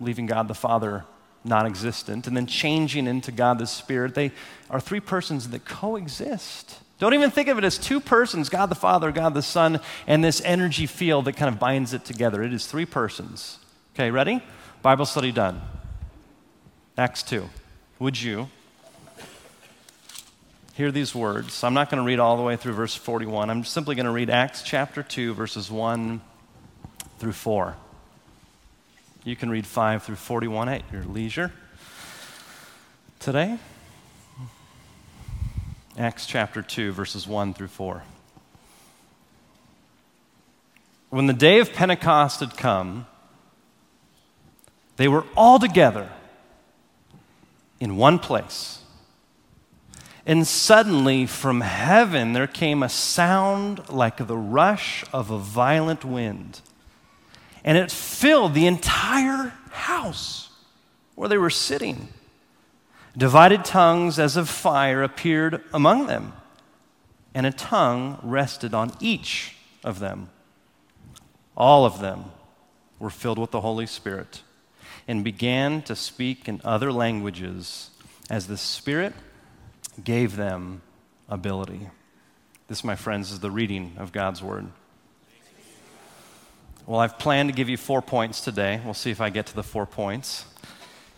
leaving 0.00 0.26
God 0.26 0.48
the 0.48 0.54
Father 0.54 1.04
non 1.44 1.66
existent, 1.66 2.26
and 2.26 2.36
then 2.36 2.46
changing 2.46 3.06
into 3.06 3.32
God 3.32 3.58
the 3.58 3.66
Spirit. 3.66 4.14
They 4.14 4.32
are 4.70 4.80
three 4.80 5.00
persons 5.00 5.48
that 5.48 5.64
coexist. 5.64 6.78
Don't 6.98 7.14
even 7.14 7.32
think 7.32 7.48
of 7.48 7.58
it 7.58 7.64
as 7.64 7.78
two 7.78 8.00
persons 8.00 8.48
God 8.48 8.66
the 8.66 8.76
Father, 8.76 9.10
God 9.10 9.34
the 9.34 9.42
Son, 9.42 9.80
and 10.06 10.22
this 10.22 10.40
energy 10.44 10.86
field 10.86 11.24
that 11.24 11.36
kind 11.36 11.52
of 11.52 11.58
binds 11.58 11.92
it 11.92 12.04
together. 12.04 12.42
It 12.42 12.52
is 12.52 12.66
three 12.66 12.86
persons. 12.86 13.58
Okay, 13.94 14.10
ready? 14.10 14.40
Bible 14.82 15.04
study 15.04 15.32
done. 15.32 15.60
Acts 16.96 17.22
2. 17.24 17.48
Would 17.98 18.20
you 18.20 18.48
hear 20.74 20.90
these 20.90 21.14
words. 21.14 21.62
I'm 21.64 21.74
not 21.74 21.90
going 21.90 22.02
to 22.02 22.06
read 22.06 22.18
all 22.18 22.36
the 22.36 22.42
way 22.42 22.56
through 22.56 22.72
verse 22.72 22.94
41. 22.94 23.50
I'm 23.50 23.64
simply 23.64 23.94
going 23.94 24.06
to 24.06 24.12
read 24.12 24.30
Acts 24.30 24.62
chapter 24.62 25.02
2, 25.02 25.34
verses 25.34 25.70
1 25.70 26.20
through 27.18 27.32
4. 27.32 27.76
You 29.24 29.36
can 29.36 29.50
read 29.50 29.66
5 29.66 30.02
through 30.02 30.16
41 30.16 30.68
at 30.68 30.82
your 30.92 31.04
leisure. 31.04 31.52
Today, 33.20 33.58
Acts 35.98 36.26
chapter 36.26 36.62
2, 36.62 36.92
verses 36.92 37.28
1 37.28 37.54
through 37.54 37.68
4. 37.68 38.02
When 41.10 41.26
the 41.26 41.34
day 41.34 41.60
of 41.60 41.74
Pentecost 41.74 42.40
had 42.40 42.56
come, 42.56 43.06
they 44.96 45.06
were 45.06 45.26
all 45.36 45.58
together 45.58 46.08
in 47.78 47.96
one 47.96 48.18
place. 48.18 48.81
And 50.24 50.46
suddenly 50.46 51.26
from 51.26 51.62
heaven 51.62 52.32
there 52.32 52.46
came 52.46 52.82
a 52.82 52.88
sound 52.88 53.88
like 53.88 54.24
the 54.24 54.36
rush 54.36 55.04
of 55.12 55.30
a 55.30 55.38
violent 55.38 56.04
wind. 56.04 56.60
And 57.64 57.76
it 57.76 57.90
filled 57.90 58.54
the 58.54 58.66
entire 58.66 59.52
house 59.70 60.50
where 61.14 61.28
they 61.28 61.38
were 61.38 61.50
sitting. 61.50 62.08
Divided 63.16 63.64
tongues 63.64 64.18
as 64.18 64.36
of 64.36 64.48
fire 64.48 65.02
appeared 65.02 65.62
among 65.74 66.06
them, 66.06 66.32
and 67.34 67.44
a 67.44 67.52
tongue 67.52 68.18
rested 68.22 68.72
on 68.72 68.92
each 69.00 69.56
of 69.84 69.98
them. 69.98 70.30
All 71.56 71.84
of 71.84 72.00
them 72.00 72.24
were 72.98 73.10
filled 73.10 73.38
with 73.38 73.50
the 73.50 73.60
Holy 73.60 73.86
Spirit 73.86 74.42
and 75.06 75.22
began 75.24 75.82
to 75.82 75.94
speak 75.94 76.48
in 76.48 76.60
other 76.64 76.90
languages 76.92 77.90
as 78.30 78.46
the 78.46 78.56
Spirit 78.56 79.12
gave 80.02 80.36
them 80.36 80.82
ability. 81.28 81.88
This, 82.68 82.84
my 82.84 82.96
friends, 82.96 83.30
is 83.32 83.40
the 83.40 83.50
reading 83.50 83.92
of 83.98 84.12
God's 84.12 84.42
Word. 84.42 84.66
Well, 86.86 87.00
I've 87.00 87.18
planned 87.18 87.48
to 87.48 87.54
give 87.54 87.68
you 87.68 87.76
four 87.76 88.02
points 88.02 88.40
today. 88.40 88.80
We'll 88.84 88.94
see 88.94 89.10
if 89.10 89.20
I 89.20 89.30
get 89.30 89.46
to 89.46 89.54
the 89.54 89.62
four 89.62 89.86
points. 89.86 90.46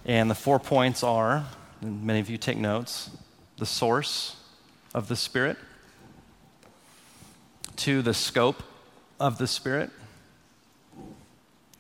And 0.05 0.31
the 0.31 0.35
four 0.35 0.59
points 0.59 1.03
are, 1.03 1.47
many 1.81 2.21
of 2.21 2.29
you 2.29 2.37
take 2.37 2.59
notes, 2.59 3.11
the 3.57 3.67
source 3.67 4.37
of 4.93 5.09
the 5.09 5.17
Spirit, 5.17 5.57
two, 7.77 8.03
the 8.03 8.13
scope 8.13 8.63
of 9.19 9.39
the 9.39 9.47
Spirit, 9.47 9.91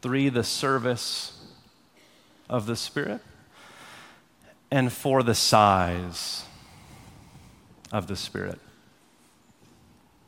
three, 0.00 0.28
the 0.28 0.44
service 0.44 1.46
of 2.48 2.66
the 2.66 2.76
Spirit, 2.76 3.20
and 4.70 4.92
four, 4.92 5.22
the 5.22 5.34
size 5.34 6.44
of 7.94 8.08
the 8.08 8.16
Spirit. 8.16 8.58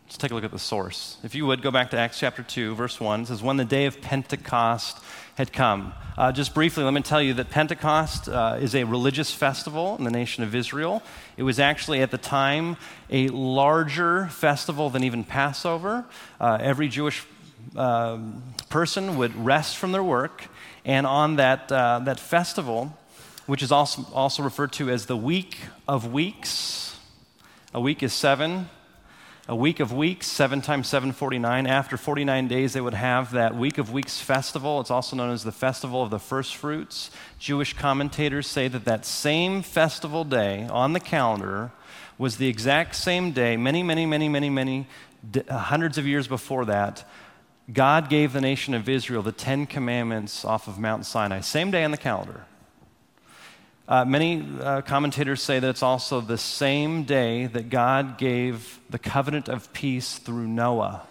Let's 0.07 0.19
take 0.19 0.31
a 0.31 0.35
look 0.37 0.45
at 0.45 0.53
the 0.53 0.59
source. 0.59 1.17
If 1.25 1.35
you 1.35 1.47
would, 1.47 1.63
go 1.63 1.73
back 1.73 1.91
to 1.91 1.99
Acts 1.99 2.21
chapter 2.21 2.45
2, 2.45 2.77
verse 2.77 3.01
1. 3.01 3.23
It 3.23 3.27
says, 3.27 3.43
When 3.43 3.57
the 3.57 3.65
day 3.65 3.87
of 3.87 4.01
Pentecost 4.01 5.03
had 5.35 5.53
come. 5.53 5.93
Uh, 6.17 6.31
just 6.31 6.55
briefly, 6.55 6.85
let 6.85 6.95
me 6.95 7.03
tell 7.03 7.21
you 7.21 7.35
that 7.35 7.51
Pentecost 7.51 8.29
uh, 8.29 8.57
is 8.61 8.77
a 8.77 8.85
religious 8.85 9.35
festival 9.35 9.97
in 9.97 10.05
the 10.05 10.13
nation 10.13 10.45
of 10.45 10.55
Israel. 10.55 11.03
It 11.37 11.43
was 11.43 11.59
actually, 11.59 12.03
at 12.03 12.13
the 12.13 12.19
time, 12.19 12.77
a 13.11 13.27
larger 13.31 14.29
festival 14.29 14.89
than 14.89 15.03
even 15.03 15.25
Passover. 15.25 16.05
Uh, 16.41 16.59
every 16.61 16.87
Jewish 16.87 17.25
um, 17.75 18.45
person 18.69 19.17
would 19.17 19.35
rest 19.35 19.77
from 19.77 19.91
their 19.91 20.05
work, 20.05 20.45
and 20.85 21.05
on 21.05 21.35
that, 21.37 21.73
uh, 21.73 21.99
that 22.05 22.21
festival, 22.21 22.97
which 23.47 23.61
is 23.61 23.73
also, 23.73 24.07
also 24.15 24.45
referred 24.45 24.73
to 24.75 24.89
as 24.89 25.07
the 25.07 25.17
Week 25.17 25.59
of 25.89 26.13
Weeks, 26.13 26.86
a 27.77 27.81
week 27.81 28.03
is 28.03 28.15
seven 28.15 28.71
a 29.49 29.55
week 29.55 29.81
of 29.81 29.93
weeks, 29.93 30.27
seven 30.27 30.63
times 30.63 30.89
749. 30.89 31.67
After 31.67 31.99
49 31.99 32.49
days, 32.49 32.73
they 32.73 32.81
would 32.81 32.95
have 32.95 33.33
that 33.33 33.55
week 33.55 33.77
of 33.77 33.93
weeks 33.93 34.19
festival. 34.19 34.81
It's 34.81 34.91
also 34.91 35.15
known 35.15 35.31
as 35.31 35.45
the 35.45 35.53
festival 35.53 36.03
of 36.03 36.09
the 36.09 36.19
first 36.19 36.57
fruits. 36.57 37.11
Jewish 37.39 37.75
commentators 37.75 38.47
say 38.47 38.67
that 38.67 38.87
that 38.87 39.05
same 39.05 39.61
festival 39.61 40.25
day 40.25 40.67
on 40.69 40.95
the 40.95 41.01
calendar 41.01 41.71
was 42.17 42.39
the 42.39 42.49
exact 42.49 42.97
same 42.97 43.33
day, 43.33 43.59
many, 43.59 43.83
many, 43.83 44.07
many, 44.07 44.29
many, 44.31 44.49
many 44.49 44.89
uh, 45.47 45.59
hundreds 45.59 45.99
of 45.99 46.07
years 46.07 46.27
before 46.27 46.65
that. 46.65 47.05
God 47.71 48.09
gave 48.09 48.33
the 48.33 48.41
nation 48.41 48.73
of 48.73 48.89
Israel 48.89 49.23
the 49.23 49.33
Ten 49.33 49.67
Commandments 49.67 50.47
off 50.47 50.67
of 50.67 50.79
Mount 50.79 51.05
Sinai, 51.05 51.41
same 51.41 51.71
day 51.71 51.85
on 51.85 51.91
the 51.91 51.99
calendar. 51.99 52.47
Uh, 53.89 54.05
many 54.05 54.45
uh, 54.61 54.83
commentators 54.83 55.41
say 55.41 55.61
that 55.61 55.69
it's 55.69 55.83
also 55.83 56.21
the 56.21 56.39
same 56.39 57.05
day 57.05 57.47
that 57.47 57.71
God 57.71 58.19
gave 58.19 58.81
the 58.91 58.99
covenant 58.99 59.49
of 59.49 59.73
peace 59.73 60.19
through 60.19 60.49
Noah, 60.49 61.07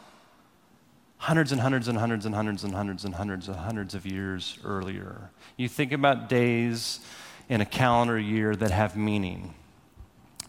hundreds 1.17 1.53
and 1.53 1.62
hundreds 1.62 1.88
and 1.88 1.98
hundreds 1.98 2.25
and 2.25 2.36
hundreds 2.36 2.65
and 2.65 2.75
hundreds 2.75 3.05
and 3.05 3.15
hundreds 3.15 3.48
and 3.48 3.55
hundreds 3.55 3.96
of 3.96 4.05
years 4.05 4.60
earlier. 4.65 5.29
You 5.55 5.70
think 5.70 5.94
about 5.94 6.27
days 6.27 7.00
in 7.48 7.62
a 7.62 7.65
calendar 7.65 8.20
year 8.20 8.53
that 8.58 8.72
have 8.72 8.98
meaning, 8.98 9.53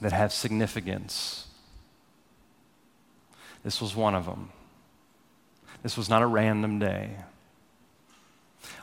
that 0.00 0.10
have 0.10 0.32
significance. 0.32 1.46
This 3.62 3.80
was 3.80 3.94
one 3.94 4.16
of 4.16 4.26
them. 4.26 4.50
This 5.84 5.96
was 5.96 6.08
not 6.08 6.22
a 6.22 6.26
random 6.26 6.80
day 6.80 7.10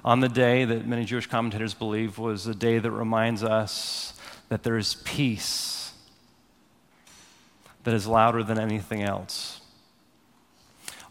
on 0.06 0.20
the 0.20 0.30
day 0.30 0.66
that 0.66 0.86
many 0.86 1.06
Jewish 1.06 1.28
commentators 1.28 1.74
believe 1.74 2.18
was 2.18 2.46
a 2.48 2.56
day 2.56 2.80
that 2.80 2.92
reminds 2.92 3.44
us 3.44 4.14
that 4.50 4.64
there 4.64 4.78
is 4.78 4.96
peace 5.06 5.94
that 7.84 7.94
is 7.94 8.08
louder 8.08 8.44
than 8.44 8.60
anything 8.60 9.02
else. 9.02 9.62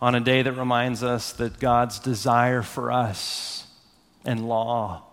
On 0.00 0.14
a 0.14 0.20
day 0.20 0.42
that 0.42 0.52
reminds 0.52 1.02
us 1.02 1.32
that 1.34 1.58
God's 1.58 1.98
desire 1.98 2.62
for 2.62 2.90
us 2.90 3.66
and 4.24 4.48
law 4.48 5.04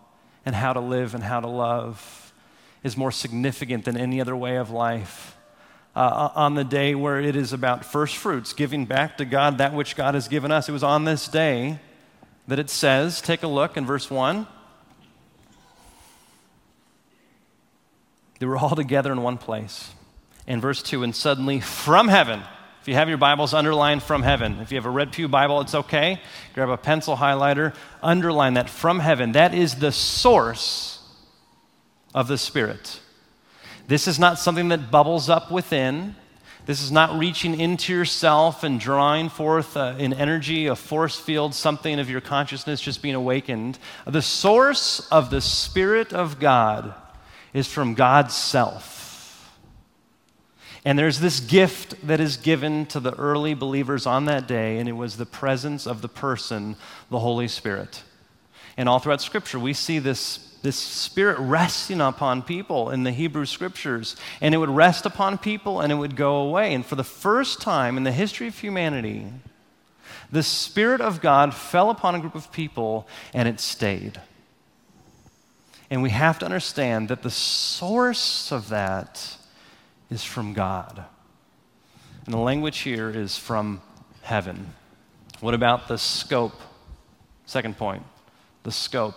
and 0.45 0.55
how 0.55 0.73
to 0.73 0.79
live 0.79 1.15
and 1.15 1.23
how 1.23 1.39
to 1.39 1.47
love 1.47 2.33
is 2.83 2.97
more 2.97 3.11
significant 3.11 3.85
than 3.85 3.97
any 3.97 4.19
other 4.19 4.35
way 4.35 4.55
of 4.55 4.71
life. 4.71 5.35
Uh, 5.95 6.29
on 6.35 6.55
the 6.55 6.63
day 6.63 6.95
where 6.95 7.19
it 7.19 7.35
is 7.35 7.51
about 7.51 7.83
first 7.83 8.15
fruits, 8.15 8.53
giving 8.53 8.85
back 8.85 9.17
to 9.17 9.25
God 9.25 9.57
that 9.57 9.73
which 9.73 9.95
God 9.95 10.13
has 10.13 10.27
given 10.27 10.51
us. 10.51 10.69
It 10.69 10.71
was 10.71 10.83
on 10.83 11.03
this 11.03 11.27
day 11.27 11.79
that 12.49 12.59
it 12.59 12.69
says, 12.69 13.21
take 13.21 13.43
a 13.43 13.47
look 13.47 13.77
in 13.77 13.85
verse 13.85 14.09
1. 14.09 14.47
They 18.39 18.45
were 18.45 18.57
all 18.57 18.75
together 18.75 19.11
in 19.11 19.21
one 19.21 19.37
place. 19.37 19.91
In 20.47 20.59
verse 20.59 20.81
2, 20.81 21.03
and 21.03 21.15
suddenly 21.15 21.59
from 21.59 22.07
heaven, 22.07 22.41
if 22.81 22.87
you 22.87 22.95
have 22.95 23.07
your 23.07 23.19
Bibles, 23.19 23.53
underline 23.53 23.99
from 23.99 24.23
heaven. 24.23 24.59
If 24.61 24.71
you 24.71 24.77
have 24.77 24.87
a 24.87 24.89
Red 24.89 25.11
Pew 25.11 25.27
Bible, 25.27 25.61
it's 25.61 25.75
okay. 25.75 26.21
Grab 26.55 26.69
a 26.69 26.77
pencil 26.77 27.17
highlighter, 27.17 27.75
underline 28.01 28.55
that 28.55 28.69
from 28.69 28.99
heaven. 28.99 29.33
That 29.33 29.53
is 29.53 29.75
the 29.75 29.91
source 29.91 31.03
of 32.15 32.27
the 32.27 32.37
Spirit. 32.37 32.99
This 33.87 34.07
is 34.07 34.17
not 34.17 34.39
something 34.39 34.69
that 34.69 34.89
bubbles 34.89 35.29
up 35.29 35.51
within. 35.51 36.15
This 36.69 36.83
is 36.83 36.91
not 36.91 37.17
reaching 37.17 37.59
into 37.59 37.91
yourself 37.91 38.63
and 38.63 38.79
drawing 38.79 39.29
forth 39.29 39.75
uh, 39.75 39.95
an 39.97 40.13
energy, 40.13 40.67
a 40.67 40.75
force 40.75 41.19
field, 41.19 41.55
something 41.55 41.99
of 41.99 42.11
your 42.11 42.21
consciousness 42.21 42.79
just 42.79 43.01
being 43.01 43.15
awakened. 43.15 43.79
The 44.05 44.21
source 44.21 44.99
of 45.09 45.31
the 45.31 45.41
Spirit 45.41 46.13
of 46.13 46.39
God 46.39 46.93
is 47.55 47.67
from 47.67 47.95
God's 47.95 48.35
self. 48.35 49.51
And 50.85 50.99
there's 50.99 51.19
this 51.19 51.39
gift 51.39 52.05
that 52.05 52.19
is 52.19 52.37
given 52.37 52.85
to 52.85 52.99
the 52.99 53.15
early 53.15 53.55
believers 53.55 54.05
on 54.05 54.25
that 54.25 54.47
day, 54.47 54.77
and 54.77 54.87
it 54.87 54.91
was 54.91 55.17
the 55.17 55.25
presence 55.25 55.87
of 55.87 56.03
the 56.03 56.07
person, 56.07 56.75
the 57.09 57.17
Holy 57.17 57.47
Spirit. 57.47 58.03
And 58.77 58.87
all 58.87 58.99
throughout 58.99 59.23
Scripture, 59.23 59.57
we 59.57 59.73
see 59.73 59.97
this 59.97 60.48
this 60.61 60.75
spirit 60.75 61.39
resting 61.39 62.01
upon 62.01 62.41
people 62.41 62.89
in 62.89 63.03
the 63.03 63.11
Hebrew 63.11 63.45
scriptures. 63.45 64.15
And 64.41 64.53
it 64.53 64.57
would 64.57 64.69
rest 64.69 65.05
upon 65.05 65.37
people 65.37 65.81
and 65.81 65.91
it 65.91 65.95
would 65.95 66.15
go 66.15 66.37
away. 66.37 66.73
And 66.73 66.85
for 66.85 66.95
the 66.95 67.03
first 67.03 67.61
time 67.61 67.97
in 67.97 68.03
the 68.03 68.11
history 68.11 68.47
of 68.47 68.57
humanity, 68.57 69.27
the 70.31 70.43
Spirit 70.43 71.01
of 71.01 71.21
God 71.21 71.53
fell 71.53 71.89
upon 71.89 72.15
a 72.15 72.19
group 72.19 72.35
of 72.35 72.51
people 72.51 73.07
and 73.33 73.47
it 73.47 73.59
stayed. 73.59 74.21
And 75.89 76.03
we 76.03 76.11
have 76.11 76.37
to 76.39 76.45
understand 76.45 77.09
that 77.09 77.23
the 77.23 77.31
source 77.31 78.51
of 78.51 78.69
that 78.69 79.37
is 80.11 80.23
from 80.23 80.53
God. 80.53 81.03
And 82.25 82.33
the 82.33 82.39
language 82.39 82.79
here 82.79 83.09
is 83.09 83.37
from 83.37 83.81
heaven. 84.21 84.73
What 85.39 85.55
about 85.55 85.87
the 85.87 85.97
scope? 85.97 86.59
Second 87.45 87.77
point 87.77 88.03
the 88.63 88.71
scope 88.71 89.15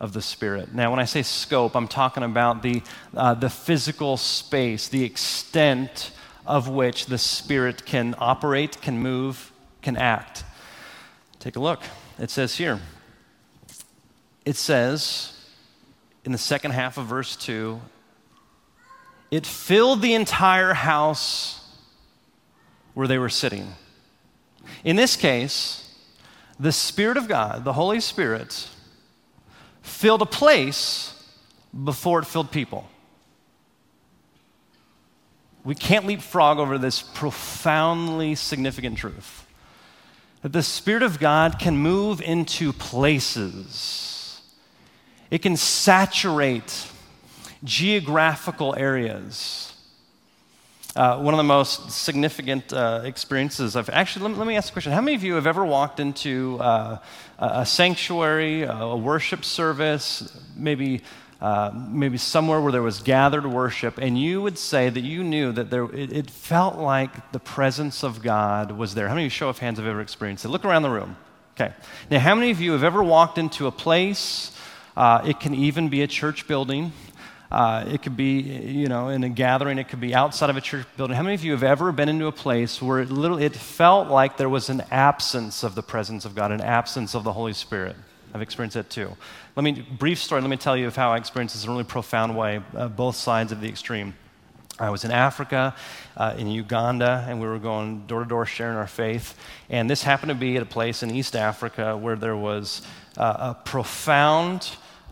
of 0.00 0.14
the 0.14 0.22
Spirit. 0.22 0.74
Now, 0.74 0.90
when 0.90 0.98
I 0.98 1.04
say 1.04 1.22
scope, 1.22 1.76
I'm 1.76 1.86
talking 1.86 2.22
about 2.22 2.62
the, 2.62 2.82
uh, 3.14 3.34
the 3.34 3.50
physical 3.50 4.16
space, 4.16 4.88
the 4.88 5.04
extent 5.04 6.12
of 6.46 6.68
which 6.68 7.06
the 7.06 7.18
Spirit 7.18 7.84
can 7.84 8.14
operate, 8.18 8.80
can 8.80 8.98
move, 8.98 9.52
can 9.82 9.96
act. 9.96 10.44
Take 11.38 11.56
a 11.56 11.60
look. 11.60 11.82
It 12.18 12.30
says 12.30 12.56
here, 12.56 12.80
it 14.44 14.56
says 14.56 15.36
in 16.24 16.32
the 16.32 16.38
second 16.38 16.72
half 16.72 16.96
of 16.96 17.06
verse 17.06 17.36
2, 17.36 17.80
it 19.30 19.46
filled 19.46 20.02
the 20.02 20.14
entire 20.14 20.74
house 20.74 21.78
where 22.94 23.06
they 23.06 23.18
were 23.18 23.28
sitting. 23.28 23.74
In 24.82 24.96
this 24.96 25.14
case, 25.14 25.94
the 26.58 26.72
Spirit 26.72 27.16
of 27.16 27.28
God, 27.28 27.64
the 27.64 27.74
Holy 27.74 28.00
Spirit, 28.00 28.68
filled 29.90 30.22
a 30.22 30.26
place 30.26 31.14
before 31.84 32.20
it 32.20 32.24
filled 32.24 32.50
people. 32.50 32.88
We 35.62 35.74
can't 35.74 36.06
leapfrog 36.06 36.58
over 36.58 36.78
this 36.78 37.02
profoundly 37.02 38.34
significant 38.34 38.96
truth 38.98 39.46
that 40.42 40.52
the 40.52 40.62
Spirit 40.62 41.02
of 41.02 41.18
God 41.18 41.58
can 41.58 41.76
move 41.76 42.22
into 42.22 42.72
places, 42.72 44.40
it 45.30 45.42
can 45.42 45.56
saturate 45.56 46.86
geographical 47.62 48.74
areas. 48.74 49.69
Uh, 50.96 51.18
one 51.18 51.32
of 51.32 51.38
the 51.38 51.44
most 51.44 51.88
significant 51.92 52.72
uh, 52.72 53.00
experiences 53.04 53.76
I've 53.76 53.88
actually, 53.90 54.24
let 54.24 54.32
me, 54.32 54.38
let 54.38 54.46
me, 54.48 54.56
ask 54.56 54.70
a 54.70 54.72
question. 54.72 54.90
How 54.90 55.00
many 55.00 55.14
of 55.14 55.22
you 55.22 55.34
have 55.34 55.46
ever 55.46 55.64
walked 55.64 56.00
into 56.00 56.58
uh, 56.58 56.98
a 57.38 57.64
sanctuary, 57.64 58.64
a 58.64 58.96
worship 58.96 59.44
service, 59.44 60.36
maybe, 60.56 61.02
uh, 61.40 61.70
maybe 61.72 62.18
somewhere 62.18 62.60
where 62.60 62.72
there 62.72 62.82
was 62.82 63.02
gathered 63.02 63.46
worship, 63.46 63.98
and 63.98 64.18
you 64.20 64.42
would 64.42 64.58
say 64.58 64.90
that 64.90 65.02
you 65.02 65.22
knew 65.22 65.52
that 65.52 65.70
there, 65.70 65.84
it, 65.94 66.12
it 66.12 66.28
felt 66.28 66.76
like 66.76 67.30
the 67.30 67.38
presence 67.38 68.02
of 68.02 68.20
God 68.20 68.72
was 68.72 68.96
there? 68.96 69.06
How 69.06 69.14
many 69.14 69.26
of 69.26 69.26
you, 69.26 69.30
show 69.30 69.48
of 69.48 69.60
hands, 69.60 69.78
have 69.78 69.86
ever 69.86 70.00
experienced 70.00 70.44
it? 70.44 70.48
Look 70.48 70.64
around 70.64 70.82
the 70.82 70.90
room. 70.90 71.16
Okay. 71.54 71.72
Now, 72.10 72.18
how 72.18 72.34
many 72.34 72.50
of 72.50 72.60
you 72.60 72.72
have 72.72 72.82
ever 72.82 73.00
walked 73.00 73.38
into 73.38 73.68
a 73.68 73.72
place? 73.72 74.56
Uh, 74.96 75.22
it 75.24 75.38
can 75.38 75.54
even 75.54 75.88
be 75.88 76.02
a 76.02 76.08
church 76.08 76.48
building. 76.48 76.92
Uh, 77.50 77.84
it 77.88 78.02
could 78.02 78.16
be, 78.16 78.40
you 78.40 78.86
know, 78.86 79.08
in 79.08 79.24
a 79.24 79.28
gathering. 79.28 79.78
It 79.78 79.88
could 79.88 80.00
be 80.00 80.14
outside 80.14 80.50
of 80.50 80.56
a 80.56 80.60
church 80.60 80.86
building. 80.96 81.16
How 81.16 81.22
many 81.22 81.34
of 81.34 81.42
you 81.42 81.52
have 81.52 81.64
ever 81.64 81.90
been 81.90 82.08
into 82.08 82.26
a 82.26 82.32
place 82.32 82.80
where 82.80 83.00
it, 83.00 83.10
literally, 83.10 83.44
it 83.44 83.56
felt 83.56 84.08
like 84.08 84.36
there 84.36 84.48
was 84.48 84.68
an 84.68 84.82
absence 84.90 85.64
of 85.64 85.74
the 85.74 85.82
presence 85.82 86.24
of 86.24 86.34
God, 86.34 86.52
an 86.52 86.60
absence 86.60 87.14
of 87.14 87.24
the 87.24 87.32
Holy 87.32 87.52
Spirit? 87.52 87.96
I've 88.32 88.42
experienced 88.42 88.74
that 88.74 88.88
too. 88.88 89.16
Let 89.56 89.64
me, 89.64 89.72
brief 89.72 90.20
story, 90.20 90.40
let 90.40 90.50
me 90.50 90.56
tell 90.56 90.76
you 90.76 90.86
of 90.86 90.94
how 90.94 91.10
I 91.10 91.16
experienced 91.16 91.56
this 91.56 91.64
in 91.64 91.70
a 91.70 91.72
really 91.72 91.84
profound 91.84 92.36
way, 92.36 92.60
uh, 92.76 92.86
both 92.88 93.16
sides 93.16 93.50
of 93.50 93.60
the 93.60 93.68
extreme. 93.68 94.14
I 94.78 94.88
was 94.90 95.04
in 95.04 95.10
Africa, 95.10 95.74
uh, 96.16 96.36
in 96.38 96.46
Uganda, 96.46 97.26
and 97.28 97.40
we 97.40 97.46
were 97.46 97.58
going 97.58 98.06
door 98.06 98.22
to 98.22 98.28
door 98.28 98.46
sharing 98.46 98.76
our 98.76 98.86
faith. 98.86 99.36
And 99.68 99.90
this 99.90 100.02
happened 100.02 100.30
to 100.30 100.34
be 100.36 100.56
at 100.56 100.62
a 100.62 100.66
place 100.66 101.02
in 101.02 101.10
East 101.10 101.36
Africa 101.36 101.96
where 101.96 102.16
there 102.16 102.36
was 102.36 102.80
uh, 103.18 103.54
a 103.54 103.54
profound 103.62 104.70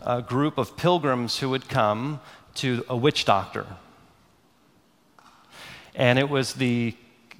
a 0.09 0.23
group 0.23 0.57
of 0.57 0.75
pilgrims 0.75 1.37
who 1.37 1.51
would 1.51 1.69
come 1.69 2.19
to 2.55 2.83
a 2.89 2.97
witch 2.97 3.25
doctor. 3.25 3.67
And 5.93 6.17
it 6.17 6.27
was 6.27 6.53
the 6.53 6.95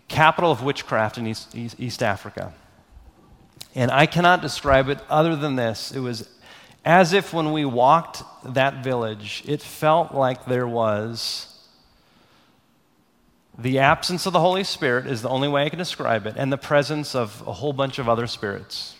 capital 0.07 0.51
of 0.51 0.61
witchcraft 0.61 1.17
in 1.17 1.25
East, 1.25 1.55
East, 1.55 1.79
East 1.79 2.03
Africa. 2.03 2.53
And 3.73 3.89
I 3.89 4.05
cannot 4.05 4.43
describe 4.43 4.87
it 4.87 4.99
other 5.09 5.35
than 5.35 5.55
this. 5.55 5.91
It 5.91 5.99
was 5.99 6.29
as 6.85 7.11
if 7.11 7.33
when 7.33 7.51
we 7.51 7.65
walked 7.65 8.21
that 8.45 8.83
village, 8.83 9.43
it 9.47 9.63
felt 9.63 10.13
like 10.13 10.45
there 10.45 10.67
was 10.67 11.47
the 13.57 13.79
absence 13.79 14.27
of 14.27 14.33
the 14.33 14.39
Holy 14.39 14.63
Spirit, 14.63 15.07
is 15.07 15.23
the 15.23 15.29
only 15.29 15.47
way 15.47 15.63
I 15.65 15.69
can 15.69 15.79
describe 15.79 16.27
it, 16.27 16.35
and 16.37 16.53
the 16.53 16.57
presence 16.57 17.15
of 17.15 17.43
a 17.47 17.51
whole 17.53 17.73
bunch 17.73 17.97
of 17.97 18.07
other 18.07 18.27
spirits 18.27 18.95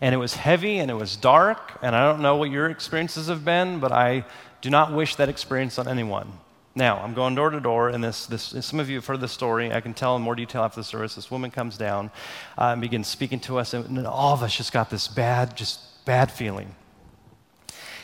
and 0.00 0.14
it 0.14 0.18
was 0.18 0.34
heavy 0.34 0.78
and 0.78 0.90
it 0.90 0.94
was 0.94 1.16
dark. 1.16 1.78
And 1.82 1.94
I 1.94 2.10
don't 2.10 2.20
know 2.22 2.36
what 2.36 2.50
your 2.50 2.68
experiences 2.70 3.28
have 3.28 3.44
been, 3.44 3.80
but 3.80 3.92
I 3.92 4.24
do 4.60 4.70
not 4.70 4.92
wish 4.92 5.16
that 5.16 5.28
experience 5.28 5.78
on 5.78 5.88
anyone. 5.88 6.32
Now, 6.74 6.98
I'm 6.98 7.14
going 7.14 7.34
door 7.34 7.48
to 7.48 7.58
door, 7.58 7.88
and 7.88 8.04
this, 8.04 8.26
this, 8.26 8.54
some 8.60 8.80
of 8.80 8.90
you 8.90 8.96
have 8.96 9.06
heard 9.06 9.20
the 9.20 9.28
story. 9.28 9.72
I 9.72 9.80
can 9.80 9.94
tell 9.94 10.14
in 10.14 10.20
more 10.20 10.34
detail 10.34 10.62
after 10.62 10.80
the 10.80 10.84
service. 10.84 11.14
This 11.14 11.30
woman 11.30 11.50
comes 11.50 11.78
down 11.78 12.10
uh, 12.58 12.72
and 12.72 12.82
begins 12.82 13.08
speaking 13.08 13.40
to 13.40 13.56
us, 13.56 13.72
and, 13.72 14.06
all 14.06 14.34
of 14.34 14.42
us 14.42 14.54
just 14.54 14.74
got 14.74 14.90
this 14.90 15.08
bad, 15.08 15.56
just 15.56 16.04
bad 16.04 16.30
feeling. 16.30 16.74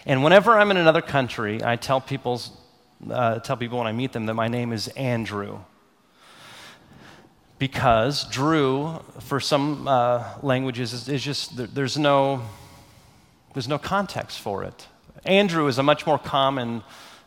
And 0.06 0.24
whenever 0.24 0.52
I'm 0.52 0.70
in 0.70 0.78
another 0.78 1.02
country, 1.02 1.62
I 1.62 1.76
tell, 1.76 2.00
people's, 2.00 2.50
uh, 3.10 3.40
tell 3.40 3.58
people 3.58 3.76
when 3.76 3.86
I 3.86 3.92
meet 3.92 4.12
them 4.12 4.24
that 4.24 4.34
my 4.34 4.48
name 4.48 4.72
is 4.72 4.88
Andrew. 4.88 5.58
Because 7.62 8.24
Drew, 8.24 8.98
for 9.20 9.38
some 9.38 9.86
uh, 9.86 10.24
languages, 10.42 10.92
is, 10.92 11.08
is 11.08 11.22
just, 11.22 11.56
there's 11.72 11.96
no, 11.96 12.42
there's 13.54 13.68
no 13.68 13.78
context 13.78 14.40
for 14.40 14.64
it. 14.64 14.88
Andrew 15.24 15.68
is 15.68 15.78
a 15.78 15.82
much 15.84 16.04
more 16.04 16.18
common 16.18 16.82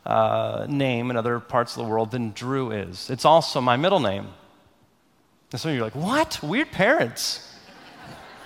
uh, 0.05 0.65
name 0.67 1.09
in 1.09 1.15
other 1.15 1.39
parts 1.39 1.77
of 1.77 1.85
the 1.85 1.89
world 1.89 2.11
than 2.11 2.33
Drew 2.33 2.71
is. 2.71 3.09
It's 3.09 3.23
also 3.23 3.61
my 3.61 3.77
middle 3.77 4.01
name. 4.01 4.27
And 5.53 5.61
of 5.61 5.71
you 5.71 5.79
are 5.79 5.85
like, 5.85 5.95
what? 5.95 6.43
Weird 6.43 6.69
parents. 6.69 7.55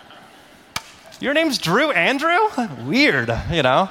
Your 1.19 1.33
name's 1.33 1.57
Drew 1.57 1.89
Andrew? 1.89 2.37
Weird, 2.85 3.35
you 3.49 3.63
know? 3.63 3.89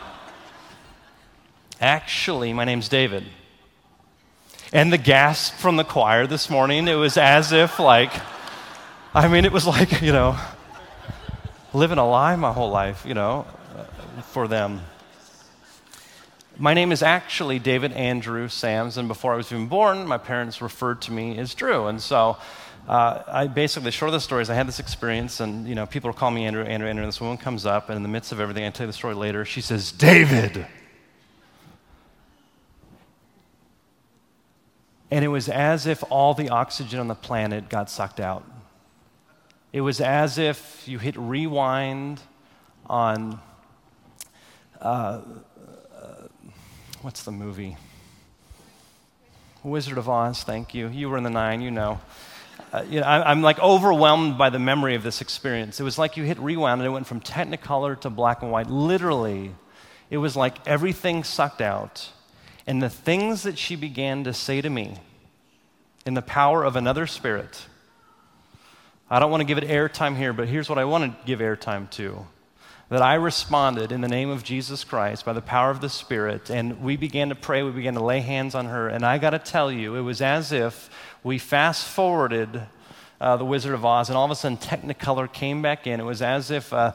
Actually, 1.80 2.52
my 2.52 2.64
name's 2.64 2.88
David. 2.88 3.24
And 4.70 4.92
the 4.92 4.98
gasp 4.98 5.54
from 5.54 5.76
the 5.76 5.85
choir 5.85 6.26
this 6.26 6.50
morning, 6.50 6.88
it 6.88 6.94
was 6.94 7.16
as 7.16 7.52
if, 7.52 7.78
like, 7.78 8.12
I 9.14 9.26
mean, 9.26 9.46
it 9.46 9.52
was 9.52 9.66
like, 9.66 10.02
you 10.02 10.12
know, 10.12 10.37
living 11.72 11.96
a 11.96 12.07
lie 12.07 12.37
my 12.37 12.52
whole 12.52 12.70
life, 12.70 13.07
you 13.07 13.14
know, 13.14 13.46
for 14.33 14.46
them. 14.46 14.83
My 16.59 16.74
name 16.74 16.92
is 16.92 17.02
actually 17.02 17.59
David 17.59 17.92
Andrew 17.92 18.48
Sams, 18.48 18.98
and 18.98 19.09
before 19.09 19.33
I 19.33 19.37
was 19.37 19.50
even 19.50 19.68
born, 19.68 20.07
my 20.07 20.18
parents 20.18 20.61
referred 20.61 21.00
to 21.02 21.12
me 21.12 21.38
as 21.38 21.54
Drew. 21.54 21.87
And 21.87 21.98
so 21.98 22.37
uh, 22.87 23.22
I 23.26 23.46
basically, 23.46 23.85
the 23.85 23.92
short 23.92 24.11
of 24.11 24.12
the 24.12 24.20
story 24.20 24.42
is 24.42 24.50
I 24.50 24.54
had 24.54 24.68
this 24.68 24.81
experience, 24.81 25.40
and 25.40 25.66
you 25.66 25.76
know, 25.76 25.87
people 25.87 26.12
calling 26.12 26.35
me 26.35 26.44
Andrew, 26.44 26.62
Andrew, 26.62 26.88
Andrew, 26.88 27.04
and 27.04 27.09
this 27.11 27.22
woman 27.22 27.38
comes 27.38 27.64
up, 27.64 27.88
and 27.88 27.96
in 27.96 28.02
the 28.02 28.09
midst 28.11 28.33
of 28.33 28.40
everything, 28.40 28.66
I 28.66 28.70
tell 28.70 28.85
you 28.85 28.88
the 28.88 28.98
story 28.98 29.14
later, 29.14 29.46
she 29.46 29.62
says, 29.62 29.92
David. 29.92 30.66
And 35.10 35.24
it 35.24 35.28
was 35.28 35.48
as 35.48 35.86
if 35.86 36.04
all 36.10 36.34
the 36.34 36.50
oxygen 36.50 37.00
on 37.00 37.08
the 37.08 37.14
planet 37.14 37.68
got 37.68 37.88
sucked 37.90 38.20
out. 38.20 38.44
It 39.72 39.80
was 39.80 40.00
as 40.00 40.38
if 40.38 40.86
you 40.86 40.98
hit 40.98 41.16
rewind 41.16 42.20
on 42.86 43.40
uh, 44.80 45.20
what's 47.02 47.22
the 47.22 47.32
movie? 47.32 47.76
Wizard 49.62 49.98
of 49.98 50.08
Oz, 50.08 50.42
thank 50.42 50.74
you. 50.74 50.88
You 50.88 51.10
were 51.10 51.18
in 51.18 51.24
the 51.24 51.30
nine, 51.30 51.60
you 51.60 51.70
know. 51.70 52.00
Uh, 52.72 52.84
you 52.88 53.00
know 53.00 53.06
I, 53.06 53.32
am 53.32 53.42
like 53.42 53.58
overwhelmed 53.60 54.36
by 54.36 54.50
the 54.50 54.58
memory 54.58 54.94
of 54.94 55.02
this 55.02 55.20
experience. 55.20 55.80
It 55.80 55.84
was 55.84 55.98
like 55.98 56.16
you 56.16 56.24
hit 56.24 56.38
rewind 56.38 56.80
and 56.80 56.86
it 56.86 56.90
went 56.90 57.06
from 57.06 57.20
technicolor 57.20 57.98
to 58.00 58.10
black 58.10 58.42
and 58.42 58.50
white. 58.50 58.68
Literally, 58.68 59.54
it 60.10 60.18
was 60.18 60.36
like 60.36 60.66
everything 60.66 61.24
sucked 61.24 61.60
out. 61.60 62.10
And 62.68 62.83
the 62.83 62.90
things 62.90 63.44
that 63.44 63.57
she 63.57 63.76
began 63.76 64.24
to 64.24 64.35
say 64.35 64.61
to 64.61 64.68
me 64.68 64.98
in 66.04 66.12
the 66.12 66.20
power 66.20 66.64
of 66.64 66.76
another 66.76 67.07
spirit, 67.07 67.66
I 69.09 69.18
don't 69.18 69.31
want 69.31 69.40
to 69.40 69.46
give 69.46 69.57
it 69.57 69.64
airtime 69.64 70.18
here, 70.18 70.35
but 70.35 70.48
here's 70.48 70.68
what 70.68 70.76
I 70.76 70.85
want 70.85 71.04
to 71.04 71.26
give 71.26 71.40
airtime 71.40 71.88
to 71.92 72.26
that 72.90 73.00
I 73.00 73.14
responded 73.14 73.90
in 73.90 74.02
the 74.02 74.09
name 74.09 74.28
of 74.28 74.44
Jesus 74.44 74.85
Christ 74.85 75.24
by 75.24 75.33
the 75.33 75.40
power 75.40 75.70
of 75.70 75.81
the 75.81 75.88
Spirit, 75.88 76.50
and 76.50 76.83
we 76.83 76.96
began 76.96 77.31
to 77.31 77.35
pray, 77.35 77.62
we 77.62 77.70
began 77.70 77.94
to 77.94 78.04
lay 78.04 78.20
hands 78.20 78.54
on 78.54 78.66
her, 78.66 78.88
and 78.88 79.04
I 79.04 79.16
got 79.16 79.31
to 79.31 79.38
tell 79.38 79.72
you, 79.72 79.94
it 79.94 80.00
was 80.02 80.20
as 80.20 80.52
if 80.52 80.90
we 81.22 81.38
fast 81.38 81.87
forwarded 81.87 82.62
uh, 83.20 83.37
the 83.37 83.44
Wizard 83.44 83.74
of 83.74 83.85
Oz, 83.85 84.09
and 84.09 84.16
all 84.16 84.24
of 84.24 84.31
a 84.31 84.35
sudden 84.35 84.59
Technicolor 84.59 85.31
came 85.31 85.61
back 85.61 85.87
in. 85.87 86.00
It 86.00 86.04
was 86.04 86.22
as 86.22 86.50
if 86.50 86.72
uh, 86.72 86.92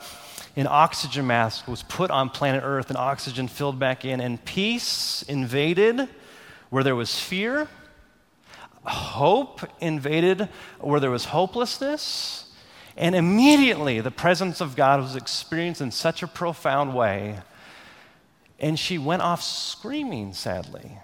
an 0.56 0.68
oxygen 0.68 1.26
mask 1.28 1.68
was 1.68 1.84
put 1.84 2.12
on 2.12 2.30
planet 2.30 2.62
Earth, 2.63 2.89
and 2.89 2.98
oxygen 2.98 3.48
filled 3.48 3.80
back 3.80 4.06
in, 4.06 4.20
and 4.20 4.44
peace 4.46 5.24
invaded 5.24 6.08
where 6.70 6.84
there 6.84 6.96
was 6.96 7.20
fear, 7.20 7.68
hope 8.86 9.62
invaded 9.80 10.50
where 10.80 11.00
there 11.00 11.12
was 11.12 11.26
hopelessness 11.26 12.44
and 12.96 13.16
immediately 13.16 14.00
the 14.02 14.12
presence 14.12 14.62
of 14.62 14.76
God 14.76 15.00
was 15.00 15.16
experienced 15.16 15.82
in 15.82 15.92
such 15.92 16.22
a 16.22 16.28
profound 16.28 16.96
way. 16.96 17.39
And 18.60 18.78
she 18.78 18.98
went 18.98 19.22
off 19.22 19.42
screaming, 19.42 20.34
sadly. 20.34 21.00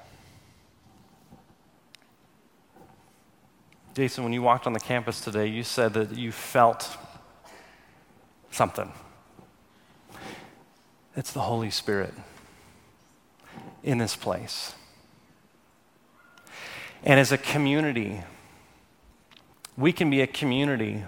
Jason, 3.95 4.23
when 4.23 4.33
you 4.33 4.41
walked 4.41 4.67
on 4.67 4.73
the 4.73 4.79
campus 4.79 5.19
today, 5.19 5.47
you 5.47 5.63
said 5.63 5.93
that 5.93 6.11
you 6.15 6.31
felt 6.31 6.95
something. 8.51 8.91
It's 11.19 11.33
the 11.33 11.41
Holy 11.41 11.69
Spirit 11.69 12.13
in 13.83 13.97
this 13.97 14.15
place. 14.15 14.73
And 17.03 17.19
as 17.19 17.33
a 17.33 17.37
community, 17.37 18.21
we 19.75 19.91
can 19.91 20.09
be 20.09 20.21
a 20.21 20.27
community 20.27 21.03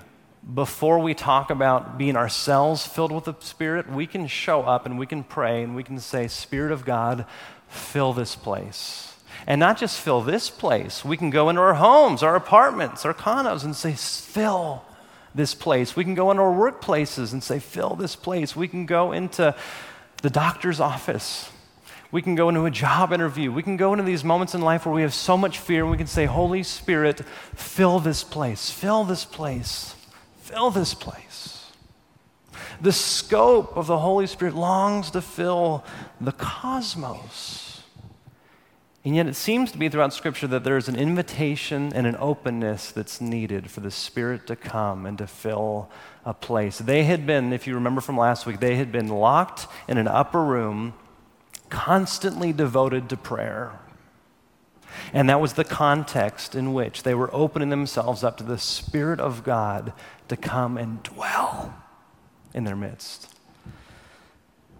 before 0.53 0.99
we 0.99 1.13
talk 1.13 1.49
about 1.49 1.97
being 1.97 2.17
ourselves 2.17 2.85
filled 2.85 3.13
with 3.13 3.23
the 3.23 3.35
Spirit, 3.39 3.89
we 3.89 4.05
can 4.05 4.27
show 4.27 4.63
up 4.63 4.85
and 4.85 4.99
we 4.99 5.05
can 5.05 5.23
pray 5.23 5.63
and 5.63 5.77
we 5.77 5.83
can 5.83 5.97
say, 5.97 6.27
Spirit 6.27 6.73
of 6.73 6.83
God, 6.83 7.25
fill 7.69 8.11
this 8.11 8.35
place. 8.35 9.15
And 9.47 9.61
not 9.61 9.77
just 9.77 9.97
fill 9.97 10.19
this 10.19 10.49
place, 10.49 11.05
we 11.05 11.15
can 11.15 11.29
go 11.29 11.47
into 11.47 11.61
our 11.61 11.75
homes, 11.75 12.21
our 12.21 12.35
apartments, 12.35 13.05
our 13.05 13.13
condos 13.13 13.63
and 13.63 13.73
say, 13.73 13.93
fill 13.93 14.83
this 15.33 15.55
place. 15.55 15.95
We 15.95 16.03
can 16.03 16.15
go 16.15 16.31
into 16.31 16.43
our 16.43 16.53
workplaces 16.53 17.31
and 17.31 17.41
say, 17.41 17.59
fill 17.59 17.95
this 17.95 18.17
place. 18.17 18.57
We 18.57 18.67
can 18.67 18.85
go 18.85 19.13
into 19.13 19.55
the 20.21 20.29
doctor's 20.29 20.79
office. 20.79 21.49
We 22.11 22.21
can 22.21 22.35
go 22.35 22.49
into 22.49 22.65
a 22.65 22.71
job 22.71 23.13
interview. 23.13 23.51
We 23.51 23.63
can 23.63 23.77
go 23.77 23.93
into 23.93 24.03
these 24.03 24.23
moments 24.23 24.53
in 24.53 24.61
life 24.61 24.85
where 24.85 24.93
we 24.93 25.01
have 25.01 25.13
so 25.13 25.37
much 25.37 25.59
fear 25.59 25.83
and 25.83 25.91
we 25.91 25.97
can 25.97 26.07
say, 26.07 26.25
Holy 26.25 26.63
Spirit, 26.63 27.21
fill 27.55 27.99
this 27.99 28.23
place, 28.23 28.69
fill 28.69 29.05
this 29.05 29.23
place 29.23 29.95
fill 30.51 30.71
this 30.71 30.93
place. 30.93 31.71
The 32.81 32.91
scope 32.91 33.77
of 33.77 33.87
the 33.87 33.99
Holy 33.99 34.27
Spirit 34.27 34.55
longs 34.55 35.11
to 35.11 35.21
fill 35.21 35.85
the 36.19 36.31
cosmos. 36.31 37.83
And 39.03 39.15
yet, 39.15 39.27
it 39.27 39.35
seems 39.35 39.71
to 39.71 39.79
be 39.79 39.89
throughout 39.89 40.13
Scripture 40.13 40.47
that 40.47 40.63
there's 40.63 40.87
an 40.87 40.95
invitation 40.95 41.91
and 41.93 42.05
an 42.05 42.15
openness 42.19 42.91
that's 42.91 43.19
needed 43.19 43.71
for 43.71 43.79
the 43.79 43.89
Spirit 43.89 44.45
to 44.47 44.55
come 44.55 45.05
and 45.05 45.17
to 45.17 45.25
fill 45.25 45.89
a 46.25 46.33
place. 46.33 46.77
They 46.77 47.03
had 47.03 47.25
been, 47.25 47.53
if 47.53 47.67
you 47.67 47.75
remember 47.75 48.01
from 48.01 48.17
last 48.17 48.45
week, 48.45 48.59
they 48.59 48.75
had 48.75 48.91
been 48.91 49.07
locked 49.07 49.67
in 49.87 49.97
an 49.97 50.07
upper 50.07 50.43
room, 50.43 50.93
constantly 51.69 52.53
devoted 52.53 53.09
to 53.09 53.17
prayer. 53.17 53.79
And 55.13 55.29
that 55.29 55.41
was 55.41 55.53
the 55.53 55.63
context 55.63 56.53
in 56.53 56.73
which 56.73 57.03
they 57.03 57.13
were 57.13 57.33
opening 57.33 57.69
themselves 57.69 58.23
up 58.23 58.37
to 58.37 58.43
the 58.43 58.57
Spirit 58.57 59.19
of 59.19 59.43
God 59.43 59.93
to 60.27 60.37
come 60.37 60.77
and 60.77 61.01
dwell 61.03 61.73
in 62.53 62.65
their 62.65 62.75
midst. 62.75 63.33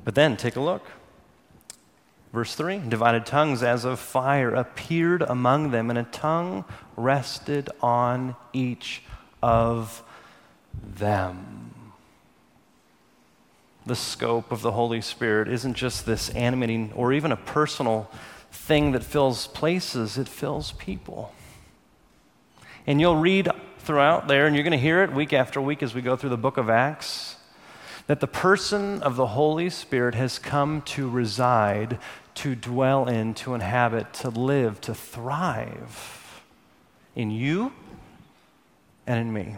But 0.03 0.15
then 0.15 0.37
take 0.37 0.55
a 0.55 0.61
look. 0.61 0.85
Verse 2.33 2.55
3 2.55 2.79
Divided 2.89 3.25
tongues 3.25 3.63
as 3.63 3.85
of 3.85 3.99
fire 3.99 4.53
appeared 4.53 5.21
among 5.21 5.71
them, 5.71 5.89
and 5.89 5.99
a 5.99 6.03
tongue 6.03 6.65
rested 6.95 7.69
on 7.81 8.35
each 8.53 9.03
of 9.41 10.03
them. 10.73 11.83
The 13.85 13.95
scope 13.95 14.51
of 14.51 14.61
the 14.61 14.71
Holy 14.71 15.01
Spirit 15.01 15.47
isn't 15.47 15.73
just 15.73 16.05
this 16.05 16.29
animating 16.29 16.91
or 16.95 17.13
even 17.13 17.31
a 17.31 17.37
personal 17.37 18.09
thing 18.51 18.91
that 18.91 19.03
fills 19.03 19.47
places, 19.47 20.17
it 20.17 20.27
fills 20.27 20.73
people. 20.73 21.33
And 22.85 22.99
you'll 22.99 23.17
read 23.17 23.49
throughout 23.79 24.27
there, 24.27 24.45
and 24.45 24.55
you're 24.55 24.63
going 24.63 24.71
to 24.71 24.77
hear 24.77 25.03
it 25.03 25.13
week 25.13 25.33
after 25.33 25.59
week 25.59 25.81
as 25.81 25.95
we 25.95 26.01
go 26.01 26.15
through 26.15 26.29
the 26.29 26.37
book 26.37 26.57
of 26.57 26.69
Acts, 26.69 27.37
that 28.07 28.19
the 28.19 28.27
person 28.27 29.01
of 29.01 29.15
the 29.15 29.27
Holy 29.27 29.69
Spirit 29.69 30.15
has 30.15 30.37
come 30.37 30.81
to 30.83 31.09
reside, 31.09 31.97
to 32.35 32.55
dwell 32.55 33.07
in, 33.07 33.33
to 33.35 33.53
inhabit, 33.53 34.13
to 34.13 34.29
live, 34.29 34.81
to 34.81 34.93
thrive 34.93 36.43
in 37.15 37.31
you 37.31 37.71
and 39.07 39.19
in 39.19 39.33
me. 39.33 39.55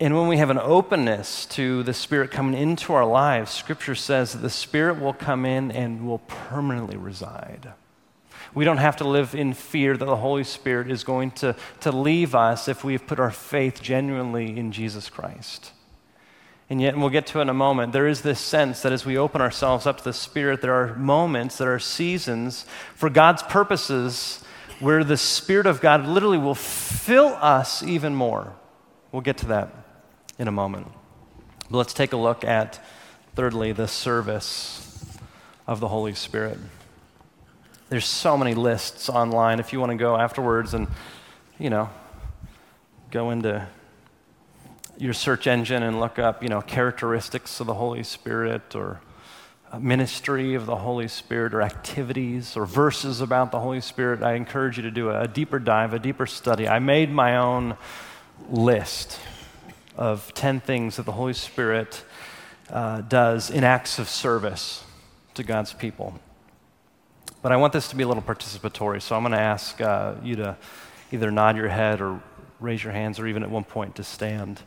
And 0.00 0.16
when 0.16 0.28
we 0.28 0.36
have 0.36 0.50
an 0.50 0.58
openness 0.58 1.44
to 1.46 1.82
the 1.82 1.92
Spirit 1.92 2.30
coming 2.30 2.60
into 2.60 2.92
our 2.92 3.04
lives, 3.04 3.50
Scripture 3.50 3.96
says 3.96 4.32
that 4.32 4.38
the 4.38 4.50
Spirit 4.50 5.00
will 5.00 5.12
come 5.12 5.44
in 5.44 5.72
and 5.72 6.06
will 6.06 6.20
permanently 6.20 6.96
reside. 6.96 7.72
We 8.54 8.64
don't 8.64 8.78
have 8.78 8.96
to 8.98 9.08
live 9.08 9.34
in 9.34 9.54
fear 9.54 9.96
that 9.96 10.04
the 10.04 10.16
Holy 10.16 10.44
Spirit 10.44 10.88
is 10.90 11.02
going 11.02 11.32
to, 11.32 11.56
to 11.80 11.90
leave 11.90 12.36
us 12.36 12.68
if 12.68 12.84
we 12.84 12.92
have 12.92 13.08
put 13.08 13.18
our 13.18 13.32
faith 13.32 13.82
genuinely 13.82 14.56
in 14.56 14.70
Jesus 14.70 15.10
Christ. 15.10 15.72
And 16.70 16.80
yet, 16.80 16.92
and 16.92 17.02
we'll 17.02 17.10
get 17.10 17.26
to 17.28 17.40
it 17.40 17.42
in 17.42 17.48
a 17.48 17.54
moment, 17.54 17.92
there 17.92 18.06
is 18.06 18.20
this 18.22 18.38
sense 18.38 18.82
that 18.82 18.92
as 18.92 19.04
we 19.04 19.18
open 19.18 19.40
ourselves 19.40 19.84
up 19.84 19.98
to 19.98 20.04
the 20.04 20.12
Spirit, 20.12 20.60
there 20.60 20.74
are 20.74 20.94
moments, 20.94 21.58
there 21.58 21.74
are 21.74 21.80
seasons 21.80 22.66
for 22.94 23.10
God's 23.10 23.42
purposes 23.42 24.44
where 24.78 25.02
the 25.02 25.16
Spirit 25.16 25.66
of 25.66 25.80
God 25.80 26.06
literally 26.06 26.38
will 26.38 26.54
fill 26.54 27.36
us 27.40 27.82
even 27.82 28.14
more. 28.14 28.54
We'll 29.10 29.22
get 29.22 29.38
to 29.38 29.46
that 29.46 29.87
in 30.38 30.48
a 30.48 30.52
moment. 30.52 30.86
But 31.70 31.78
let's 31.78 31.92
take 31.92 32.12
a 32.12 32.16
look 32.16 32.44
at, 32.44 32.82
thirdly, 33.34 33.72
the 33.72 33.88
service 33.88 35.18
of 35.66 35.80
the 35.80 35.88
Holy 35.88 36.14
Spirit. 36.14 36.58
There's 37.88 38.06
so 38.06 38.36
many 38.36 38.54
lists 38.54 39.08
online. 39.08 39.60
If 39.60 39.72
you 39.72 39.80
want 39.80 39.90
to 39.90 39.96
go 39.96 40.16
afterwards 40.16 40.74
and, 40.74 40.88
you 41.58 41.70
know, 41.70 41.90
go 43.10 43.30
into 43.30 43.66
your 44.98 45.12
search 45.12 45.46
engine 45.46 45.82
and 45.82 46.00
look 46.00 46.18
up, 46.18 46.42
you 46.42 46.48
know, 46.48 46.60
characteristics 46.60 47.60
of 47.60 47.66
the 47.66 47.74
Holy 47.74 48.02
Spirit 48.02 48.74
or 48.74 49.00
ministry 49.78 50.54
of 50.54 50.66
the 50.66 50.76
Holy 50.76 51.08
Spirit 51.08 51.52
or 51.52 51.60
activities 51.60 52.56
or 52.56 52.64
verses 52.64 53.20
about 53.20 53.52
the 53.52 53.60
Holy 53.60 53.80
Spirit, 53.80 54.22
I 54.22 54.34
encourage 54.34 54.78
you 54.78 54.82
to 54.84 54.90
do 54.90 55.10
a, 55.10 55.28
deeper 55.28 55.58
dive, 55.58 55.92
a 55.92 55.98
deeper 55.98 56.26
study. 56.26 56.66
I 56.66 56.78
made 56.78 57.10
my 57.10 57.36
own 57.36 57.76
list 58.48 59.18
of 59.98 60.32
10 60.34 60.60
things 60.60 60.96
that 60.96 61.02
the 61.02 61.12
Holy 61.12 61.34
Spirit 61.34 62.04
uh, 62.70 63.00
does 63.02 63.50
in 63.50 63.64
acts 63.64 63.98
of 63.98 64.08
service 64.08 64.84
to 65.34 65.42
God's 65.42 65.72
people. 65.74 66.18
But 67.42 67.52
I 67.52 67.56
want 67.56 67.72
this 67.72 67.88
to 67.88 67.96
be 67.96 68.04
a 68.04 68.08
little 68.08 68.22
participatory, 68.22 69.02
so 69.02 69.16
I'm 69.16 69.22
going 69.22 69.32
to 69.32 69.40
ask 69.40 69.80
uh, 69.80 70.14
you 70.22 70.36
to 70.36 70.56
either 71.10 71.30
nod 71.30 71.56
your 71.56 71.68
head 71.68 72.00
or 72.00 72.22
raise 72.60 72.82
your 72.82 72.92
hands, 72.92 73.18
or 73.18 73.26
even 73.26 73.42
at 73.42 73.50
one 73.50 73.64
point 73.64 73.96
to 73.96 74.04
stand. 74.04 74.60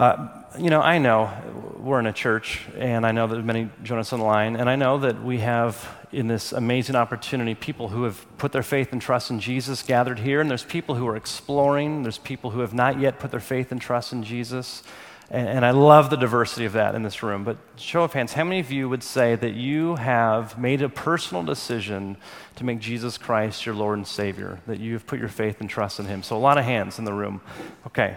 Uh, 0.00 0.28
you 0.58 0.70
know, 0.70 0.80
I 0.80 0.96
know 0.96 1.30
we're 1.76 2.00
in 2.00 2.06
a 2.06 2.12
church, 2.14 2.62
and 2.78 3.04
I 3.04 3.12
know 3.12 3.26
that 3.26 3.44
many 3.44 3.68
join 3.82 3.98
us 3.98 4.14
online, 4.14 4.56
and 4.56 4.70
I 4.70 4.74
know 4.74 4.96
that 4.96 5.22
we 5.22 5.40
have 5.40 5.86
in 6.10 6.26
this 6.26 6.52
amazing 6.52 6.96
opportunity 6.96 7.54
people 7.54 7.88
who 7.88 8.04
have 8.04 8.24
put 8.38 8.50
their 8.50 8.62
faith 8.62 8.92
and 8.92 9.02
trust 9.02 9.30
in 9.30 9.40
Jesus 9.40 9.82
gathered 9.82 10.20
here, 10.20 10.40
and 10.40 10.48
there's 10.48 10.64
people 10.64 10.94
who 10.94 11.06
are 11.06 11.16
exploring, 11.16 12.02
there's 12.02 12.16
people 12.16 12.48
who 12.48 12.60
have 12.60 12.72
not 12.72 12.98
yet 12.98 13.18
put 13.18 13.30
their 13.30 13.40
faith 13.40 13.72
and 13.72 13.78
trust 13.78 14.14
in 14.14 14.22
Jesus. 14.22 14.82
And, 15.30 15.46
and 15.46 15.66
I 15.66 15.72
love 15.72 16.08
the 16.08 16.16
diversity 16.16 16.64
of 16.64 16.72
that 16.72 16.94
in 16.94 17.02
this 17.02 17.22
room. 17.22 17.44
But 17.44 17.58
show 17.76 18.02
of 18.02 18.14
hands, 18.14 18.32
how 18.32 18.44
many 18.44 18.60
of 18.60 18.72
you 18.72 18.88
would 18.88 19.02
say 19.02 19.34
that 19.34 19.52
you 19.52 19.96
have 19.96 20.58
made 20.58 20.80
a 20.80 20.88
personal 20.88 21.42
decision 21.42 22.16
to 22.56 22.64
make 22.64 22.78
Jesus 22.78 23.18
Christ 23.18 23.66
your 23.66 23.74
Lord 23.74 23.98
and 23.98 24.06
Savior, 24.06 24.60
that 24.66 24.80
you 24.80 24.94
have 24.94 25.06
put 25.06 25.18
your 25.18 25.28
faith 25.28 25.60
and 25.60 25.68
trust 25.68 26.00
in 26.00 26.06
Him? 26.06 26.22
So 26.22 26.38
a 26.38 26.38
lot 26.38 26.56
of 26.56 26.64
hands 26.64 26.98
in 26.98 27.04
the 27.04 27.12
room. 27.12 27.42
Okay. 27.86 28.16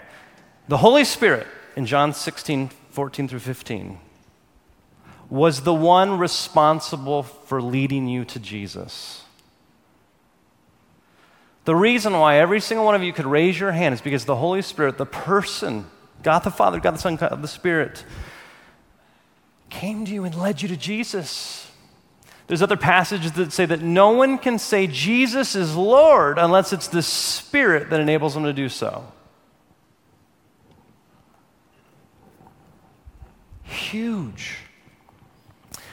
The 0.70 0.78
Holy 0.78 1.04
Spirit 1.04 1.46
in 1.76 1.86
John 1.86 2.14
16, 2.14 2.70
14 2.92 3.28
through 3.28 3.40
15 3.40 4.00
was 5.30 5.62
the 5.62 5.74
one 5.74 6.20
responsible 6.20 7.24
for 7.24 7.62
leading 7.62 8.08
you 8.08 8.24
to 8.26 8.40
Jesus. 8.40 9.24
The 11.66 11.76
reason 11.76 12.14
why 12.14 12.38
every 12.38 12.60
single 12.60 12.86
one 12.86 12.94
of 12.94 13.04
you 13.04 13.14
could 13.14 13.26
raise 13.26 13.60
your 13.60 13.72
hand 13.72 13.94
is 13.94 14.02
because 14.02 14.26
the 14.26 14.36
Holy 14.36 14.62
Spirit, 14.62 14.98
the 14.98 15.06
person, 15.06 15.88
God 16.22 16.40
the 16.40 16.52
Father, 16.52 16.80
God 16.80 16.96
the 16.96 17.00
Son, 17.00 17.16
God 17.16 17.42
the 17.42 17.48
Spirit, 17.48 18.06
came 19.70 20.06
to 20.06 20.12
you 20.12 20.24
and 20.24 20.36
led 20.36 20.62
you 20.62 20.68
to 20.68 20.78
Jesus. 20.78 21.72
There's 22.48 22.62
other 22.62 22.78
passages 22.78 23.32
that 23.32 23.54
say 23.54 23.66
that 23.66 23.82
no 23.82 24.12
one 24.12 24.38
can 24.38 24.60
say 24.60 24.86
Jesus 24.86 25.56
is 25.56 25.76
Lord 25.76 26.38
unless 26.38 26.74
it's 26.74 26.90
the 26.90 27.02
Spirit 27.02 27.90
that 27.90 28.00
enables 28.00 28.34
them 28.34 28.44
to 28.44 28.54
do 28.54 28.70
so. 28.70 29.06
Huge. 33.74 34.58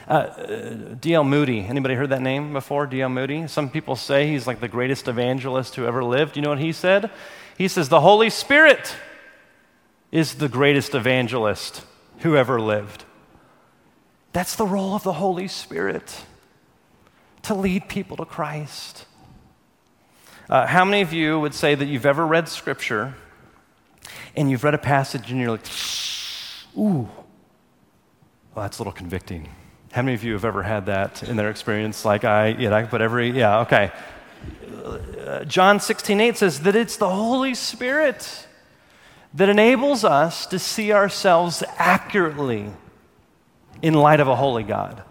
Uh, 0.07 0.95
D.L. 0.99 1.23
Moody, 1.23 1.61
anybody 1.61 1.95
heard 1.95 2.09
that 2.09 2.21
name 2.21 2.53
before? 2.53 2.85
D.L. 2.85 3.09
Moody? 3.09 3.47
Some 3.47 3.69
people 3.69 3.95
say 3.95 4.27
he's 4.27 4.47
like 4.47 4.59
the 4.59 4.67
greatest 4.67 5.07
evangelist 5.07 5.75
who 5.75 5.85
ever 5.85 6.03
lived. 6.03 6.35
You 6.35 6.41
know 6.41 6.49
what 6.49 6.59
he 6.59 6.71
said? 6.71 7.11
He 7.57 7.67
says, 7.67 7.89
The 7.89 8.01
Holy 8.01 8.29
Spirit 8.29 8.95
is 10.11 10.35
the 10.35 10.49
greatest 10.49 10.93
evangelist 10.95 11.83
who 12.19 12.35
ever 12.35 12.59
lived. 12.59 13.05
That's 14.33 14.55
the 14.55 14.65
role 14.65 14.95
of 14.95 15.03
the 15.03 15.13
Holy 15.13 15.47
Spirit 15.47 16.25
to 17.43 17.53
lead 17.53 17.87
people 17.87 18.17
to 18.17 18.25
Christ. 18.25 19.05
Uh, 20.49 20.67
how 20.67 20.83
many 20.85 21.01
of 21.01 21.13
you 21.13 21.39
would 21.39 21.53
say 21.53 21.75
that 21.75 21.85
you've 21.85 22.05
ever 22.05 22.25
read 22.25 22.47
Scripture 22.47 23.15
and 24.35 24.51
you've 24.51 24.63
read 24.63 24.73
a 24.73 24.77
passage 24.77 25.31
and 25.31 25.39
you're 25.39 25.51
like, 25.51 25.65
ooh, 26.77 27.09
well, 28.53 28.63
that's 28.63 28.79
a 28.79 28.81
little 28.81 28.93
convicting? 28.93 29.49
How 29.91 30.01
many 30.01 30.15
of 30.15 30.23
you 30.23 30.33
have 30.33 30.45
ever 30.45 30.63
had 30.63 30.85
that 30.87 31.23
in 31.23 31.35
their 31.35 31.49
experience? 31.49 32.05
Like, 32.05 32.23
I, 32.23 32.49
yeah, 32.49 32.73
I 32.73 32.83
put 32.83 33.01
every, 33.01 33.31
yeah, 33.31 33.59
okay. 33.61 33.91
Uh, 35.25 35.43
John 35.45 35.79
16, 35.79 36.19
8 36.19 36.37
says 36.37 36.59
that 36.61 36.75
it's 36.75 36.97
the 36.97 37.09
Holy 37.09 37.55
Spirit 37.55 38.47
that 39.33 39.47
enables 39.47 40.03
us 40.03 40.45
to 40.47 40.59
see 40.59 40.91
ourselves 40.91 41.63
accurately 41.77 42.69
in 43.81 43.93
light 43.93 44.19
of 44.19 44.27
a 44.27 44.35
holy 44.35 44.63
God. 44.63 45.03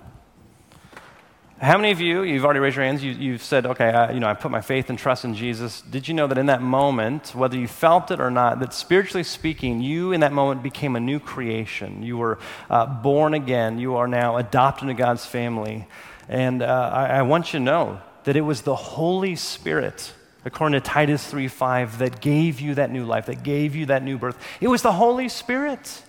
How 1.60 1.76
many 1.76 1.90
of 1.90 2.00
you, 2.00 2.22
you've 2.22 2.46
already 2.46 2.60
raised 2.60 2.76
your 2.76 2.86
hands, 2.86 3.04
you, 3.04 3.32
have 3.32 3.42
said, 3.42 3.66
okay, 3.66 3.90
I, 3.90 4.12
you 4.12 4.20
know, 4.20 4.28
I 4.28 4.32
put 4.32 4.50
my 4.50 4.62
faith 4.62 4.88
and 4.88 4.98
trust 4.98 5.26
in 5.26 5.34
Jesus. 5.34 5.82
Did 5.82 6.08
you 6.08 6.14
know 6.14 6.26
that 6.26 6.38
in 6.38 6.46
that 6.46 6.62
moment, 6.62 7.34
whether 7.34 7.58
you 7.58 7.68
felt 7.68 8.10
it 8.10 8.18
or 8.18 8.30
not, 8.30 8.60
that 8.60 8.72
spiritually 8.72 9.24
speaking, 9.24 9.82
you 9.82 10.12
in 10.12 10.20
that 10.20 10.32
moment 10.32 10.62
became 10.62 10.96
a 10.96 11.00
new 11.00 11.20
creation? 11.20 12.02
You 12.02 12.16
were 12.16 12.38
uh, 12.70 12.86
born 12.86 13.34
again. 13.34 13.78
You 13.78 13.96
are 13.96 14.08
now 14.08 14.38
adopted 14.38 14.88
into 14.88 14.94
God's 14.94 15.26
family. 15.26 15.86
And 16.30 16.62
uh, 16.62 16.90
I, 16.94 17.06
I 17.18 17.22
want 17.22 17.52
you 17.52 17.58
to 17.58 17.64
know 17.64 18.00
that 18.24 18.36
it 18.36 18.40
was 18.40 18.62
the 18.62 18.76
Holy 18.76 19.36
Spirit 19.36 20.14
according 20.46 20.80
to 20.80 20.86
Titus 20.86 21.26
3 21.26 21.48
5, 21.48 21.98
that 21.98 22.22
gave 22.22 22.60
you 22.60 22.74
that 22.76 22.90
new 22.90 23.04
life, 23.04 23.26
that 23.26 23.42
gave 23.42 23.76
you 23.76 23.84
that 23.86 24.02
new 24.02 24.16
birth. 24.16 24.38
It 24.62 24.68
was 24.68 24.80
the 24.80 24.92
Holy 24.92 25.28
Spirit 25.28 26.02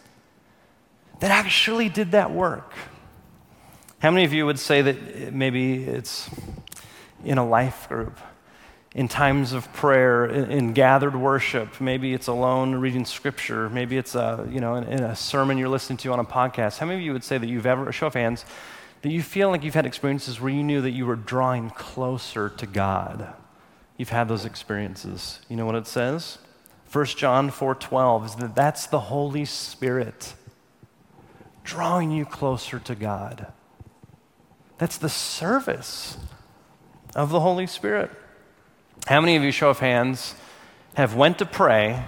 that 1.20 1.32
actually 1.32 1.90
did 1.90 2.12
that 2.12 2.32
work. 2.32 2.74
How 4.02 4.12
many 4.12 4.26
of 4.26 4.34
you 4.34 4.46
would 4.46 4.60
say 4.60 4.82
that 4.82 5.34
maybe 5.34 5.84
it's 5.84 6.30
in 7.24 7.38
a 7.38 7.48
life 7.48 7.88
group, 7.88 8.18
in 8.94 9.08
times 9.08 9.54
of 9.54 9.72
prayer, 9.74 10.26
in, 10.26 10.52
in 10.52 10.74
gathered 10.74 11.16
worship? 11.16 11.80
Maybe 11.80 12.14
it's 12.14 12.28
alone 12.28 12.76
reading 12.76 13.06
scripture. 13.06 13.70
Maybe 13.70 13.98
it's 13.98 14.16
a, 14.16 14.48
you 14.50 14.60
know, 14.60 14.76
in, 14.76 14.86
in 14.86 15.04
a 15.04 15.16
sermon 15.16 15.58
you're 15.58 15.70
listening 15.70 15.98
to 15.98 16.12
on 16.12 16.20
a 16.20 16.26
podcast. 16.26 16.80
How 16.80 16.86
many 16.86 17.00
of 17.00 17.06
you 17.06 17.14
would 17.14 17.24
say 17.24 17.38
that 17.38 17.48
you've 17.48 17.66
ever, 17.66 17.92
show 17.92 18.08
of 18.08 18.14
hands, 18.14 18.44
that 19.04 19.12
you 19.12 19.22
feel 19.22 19.50
like 19.50 19.64
you've 19.64 19.76
had 19.76 19.86
experiences 19.86 20.42
where 20.42 20.52
you 20.52 20.64
knew 20.64 20.82
that 20.82 20.92
you 20.92 21.06
were 21.06 21.16
drawing 21.16 21.70
closer 21.70 22.50
to 22.50 22.66
God? 22.66 23.34
you've 24.02 24.10
had 24.10 24.28
those 24.28 24.46
experiences. 24.46 25.42
You 25.48 25.56
know 25.56 25.68
what 25.68 25.76
it 25.76 25.86
says? 25.86 26.40
1 26.92 27.06
John 27.06 27.52
4:12 27.52 28.26
is 28.26 28.36
that 28.38 28.56
that's 28.56 28.88
the 28.88 29.00
Holy 29.00 29.46
Spirit 29.46 30.34
drawing 31.64 32.10
you 32.10 32.26
closer 32.26 32.80
to 32.80 32.96
God. 32.96 33.54
That's 34.82 34.98
the 34.98 35.10
service 35.10 36.18
of 37.16 37.30
the 37.30 37.40
Holy 37.40 37.68
Spirit. 37.68 38.10
How 39.06 39.22
many 39.22 39.36
of 39.36 39.44
you 39.44 39.52
show 39.52 39.70
of 39.70 39.78
hands 39.78 40.34
have 40.96 41.14
went 41.14 41.38
to 41.38 41.46
pray 41.46 42.04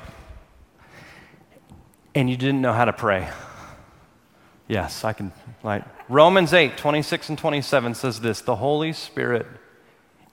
and 2.16 2.28
you 2.28 2.36
didn't 2.36 2.62
know 2.62 2.74
how 2.74 2.86
to 2.86 2.92
pray? 2.92 3.30
Yes, 4.68 5.04
I 5.04 5.14
can 5.14 5.32
like 5.62 5.84
Romans 6.10 6.52
8, 6.52 6.76
26 6.76 7.30
and 7.30 7.38
27 7.38 7.94
says 7.94 8.22
this, 8.22 8.42
the 8.42 8.56
Holy 8.56 8.92
Spirit 8.92 9.46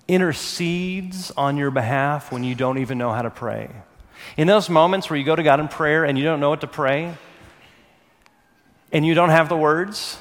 intercedes 0.08 1.30
on 1.32 1.58
your 1.58 1.70
behalf 1.70 2.32
when 2.32 2.42
you 2.42 2.54
don't 2.54 2.78
even 2.78 2.96
know 2.96 3.12
how 3.12 3.20
to 3.20 3.28
pray. 3.28 3.68
In 4.38 4.46
those 4.46 4.70
moments 4.70 5.10
where 5.10 5.18
you 5.18 5.26
go 5.26 5.36
to 5.36 5.42
God 5.42 5.60
in 5.60 5.68
prayer 5.68 6.06
and 6.06 6.16
you 6.16 6.24
don't 6.24 6.40
know 6.40 6.48
what 6.48 6.62
to 6.62 6.66
pray, 6.66 7.18
and 8.92 9.04
you 9.04 9.12
don't 9.12 9.28
have 9.28 9.50
the 9.50 9.58
words, 9.58 10.16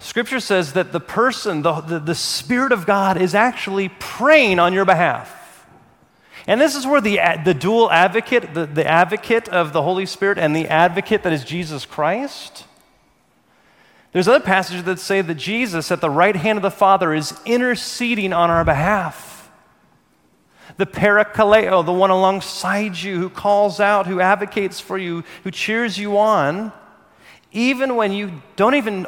Scripture 0.00 0.40
says 0.40 0.74
that 0.74 0.92
the 0.92 1.00
person, 1.00 1.62
the, 1.62 1.80
the, 1.80 1.98
the, 1.98 2.14
Spirit 2.14 2.72
of 2.72 2.86
God, 2.86 3.20
is 3.20 3.34
actually 3.34 3.88
praying 3.98 4.58
on 4.58 4.72
your 4.72 4.84
behalf. 4.84 5.66
And 6.46 6.60
this 6.60 6.76
is 6.76 6.86
where 6.86 7.00
the, 7.00 7.18
the 7.44 7.52
dual 7.52 7.90
advocate, 7.90 8.54
the, 8.54 8.66
the 8.66 8.86
advocate 8.86 9.48
of 9.48 9.72
the 9.72 9.82
Holy 9.82 10.06
Spirit 10.06 10.38
and 10.38 10.54
the 10.54 10.68
advocate 10.68 11.24
that 11.24 11.32
is 11.32 11.44
Jesus 11.44 11.84
Christ, 11.84 12.64
there's 14.12 14.28
other 14.28 14.40
passages 14.40 14.84
that 14.84 14.98
say 14.98 15.20
that 15.20 15.34
Jesus, 15.34 15.90
at 15.92 16.00
the 16.00 16.10
right 16.10 16.34
hand 16.34 16.56
of 16.56 16.62
the 16.62 16.70
Father, 16.70 17.12
is 17.12 17.38
interceding 17.44 18.32
on 18.32 18.50
our 18.50 18.64
behalf. 18.64 19.50
The 20.78 20.86
parakaleo, 20.86 21.84
the 21.84 21.92
one 21.92 22.10
alongside 22.10 22.96
you 22.96 23.18
who 23.18 23.28
calls 23.28 23.80
out, 23.80 24.06
who 24.06 24.20
advocates 24.20 24.80
for 24.80 24.96
you, 24.96 25.24
who 25.44 25.50
cheers 25.50 25.98
you 25.98 26.16
on, 26.16 26.72
even 27.52 27.96
when 27.96 28.12
you 28.12 28.42
don't 28.56 28.74
even 28.74 29.06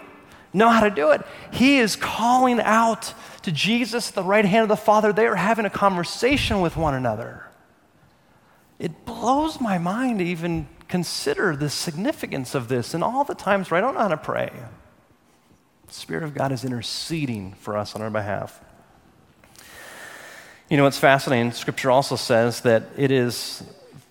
know 0.53 0.69
how 0.69 0.81
to 0.81 0.91
do 0.91 1.11
it, 1.11 1.23
he 1.53 1.79
is 1.79 1.97
calling 1.97 2.61
out 2.61 3.15
to 3.43 3.53
Jesus 3.53 4.09
at 4.09 4.15
the 4.15 4.23
right 4.23 4.45
hand 4.45 4.63
of 4.63 4.69
the 4.69 4.77
Father. 4.77 5.13
They 5.13 5.27
are 5.27 5.37
having 5.37 5.65
a 5.65 5.71
conversation 5.71 6.61
with 6.61 6.77
one 6.77 6.95
another. 6.95 7.47
It 8.79 9.05
blows 9.05 9.61
my 9.61 9.79
mind 9.79 10.19
to 10.19 10.25
even 10.25 10.69
consider 10.89 11.55
the 11.55 11.71
significance 11.71 12.55
of 12.55 12.69
this 12.69 12.95
and 12.95 13.05
all 13.05 13.25
the 13.25 13.35
times 13.35 13.71
where 13.71 13.79
I 13.79 13.81
don't 13.81 13.95
know 13.95 14.01
how 14.01 14.09
to 14.09 14.17
pray. 14.17 14.51
The 15.87 15.95
Spirit 15.95 16.25
of 16.25 16.35
God 16.35 16.53
is 16.53 16.65
interceding 16.65 17.55
for 17.55 17.77
us 17.77 17.95
on 17.95 18.03
our 18.03 18.11
behalf. 18.11 18.61
You 20.69 20.77
know, 20.77 20.85
what's 20.85 20.99
fascinating, 20.99 21.53
Scripture 21.53 21.91
also 21.91 22.17
says 22.17 22.61
that 22.63 22.85
it 22.97 23.11
is 23.11 23.63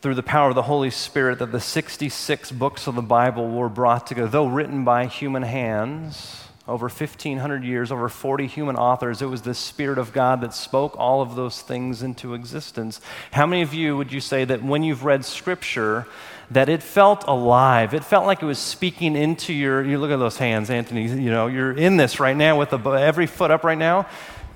through 0.01 0.15
the 0.15 0.23
power 0.23 0.49
of 0.49 0.55
the 0.55 0.63
Holy 0.63 0.89
Spirit 0.89 1.39
that 1.39 1.51
the 1.51 1.59
66 1.59 2.51
books 2.51 2.87
of 2.87 2.95
the 2.95 3.01
Bible 3.01 3.49
were 3.49 3.69
brought 3.69 4.07
together, 4.07 4.29
though 4.29 4.47
written 4.47 4.83
by 4.83 5.05
human 5.07 5.43
hands 5.43 6.45
over 6.69 6.85
1,500 6.85 7.63
years, 7.63 7.91
over 7.91 8.07
40 8.07 8.45
human 8.45 8.75
authors. 8.75 9.21
It 9.21 9.25
was 9.25 9.41
the 9.41 9.55
Spirit 9.55 9.97
of 9.97 10.13
God 10.13 10.41
that 10.41 10.53
spoke 10.53 10.95
all 10.97 11.21
of 11.21 11.35
those 11.35 11.61
things 11.61 12.03
into 12.03 12.35
existence. 12.35 13.01
How 13.31 13.47
many 13.47 13.63
of 13.63 13.73
you 13.73 13.97
would 13.97 14.13
you 14.13 14.21
say 14.21 14.45
that 14.45 14.63
when 14.63 14.83
you've 14.83 15.03
read 15.03 15.25
Scripture, 15.25 16.05
that 16.51 16.69
it 16.69 16.83
felt 16.83 17.25
alive? 17.27 17.95
It 17.95 18.05
felt 18.05 18.27
like 18.27 18.43
it 18.43 18.45
was 18.45 18.59
speaking 18.59 19.15
into 19.15 19.51
your. 19.51 19.83
You 19.83 19.97
look 19.97 20.11
at 20.11 20.19
those 20.19 20.37
hands, 20.37 20.69
Anthony. 20.69 21.07
You 21.07 21.31
know, 21.31 21.47
you're 21.47 21.71
in 21.71 21.97
this 21.97 22.19
right 22.19 22.37
now 22.37 22.57
with 22.59 22.71
every 22.71 23.25
foot 23.25 23.49
up 23.49 23.63
right 23.63 23.77
now. 23.77 24.07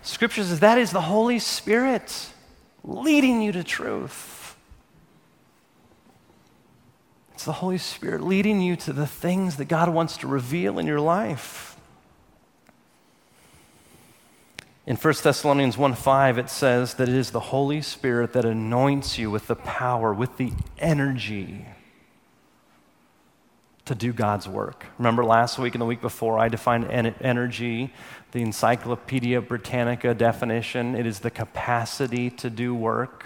Scripture 0.03 0.43
says 0.43 0.59
that 0.59 0.77
is 0.77 0.91
the 0.91 1.01
Holy 1.01 1.39
Spirit 1.39 2.27
leading 2.83 3.41
you 3.41 3.51
to 3.53 3.63
truth. 3.63 4.42
It's 7.43 7.47
the 7.47 7.51
Holy 7.51 7.77
Spirit 7.77 8.23
leading 8.23 8.61
you 8.61 8.77
to 8.77 8.93
the 8.93 9.05
things 9.05 9.57
that 9.57 9.65
God 9.65 9.89
wants 9.89 10.15
to 10.19 10.27
reveal 10.27 10.79
in 10.79 10.87
your 10.87 11.01
life. 11.01 11.75
In 14.87 14.95
1 14.95 15.13
Thessalonians 15.21 15.77
1 15.77 15.93
5, 15.93 16.37
it 16.37 16.49
says 16.49 16.93
that 16.93 17.09
it 17.09 17.15
is 17.15 17.31
the 17.31 17.41
Holy 17.41 17.81
Spirit 17.81 18.31
that 18.31 18.45
anoints 18.45 19.17
you 19.17 19.29
with 19.29 19.47
the 19.47 19.57
power, 19.57 20.13
with 20.13 20.37
the 20.37 20.53
energy 20.79 21.65
to 23.83 23.93
do 23.93 24.13
God's 24.13 24.47
work. 24.47 24.85
Remember 24.97 25.25
last 25.25 25.59
week 25.59 25.75
and 25.75 25.81
the 25.81 25.85
week 25.85 25.99
before, 25.99 26.39
I 26.39 26.47
defined 26.47 26.89
en- 26.89 27.13
energy, 27.19 27.93
the 28.31 28.41
Encyclopedia 28.41 29.41
Britannica 29.41 30.13
definition. 30.13 30.95
It 30.95 31.05
is 31.05 31.19
the 31.19 31.29
capacity 31.29 32.29
to 32.29 32.49
do 32.49 32.73
work. 32.73 33.25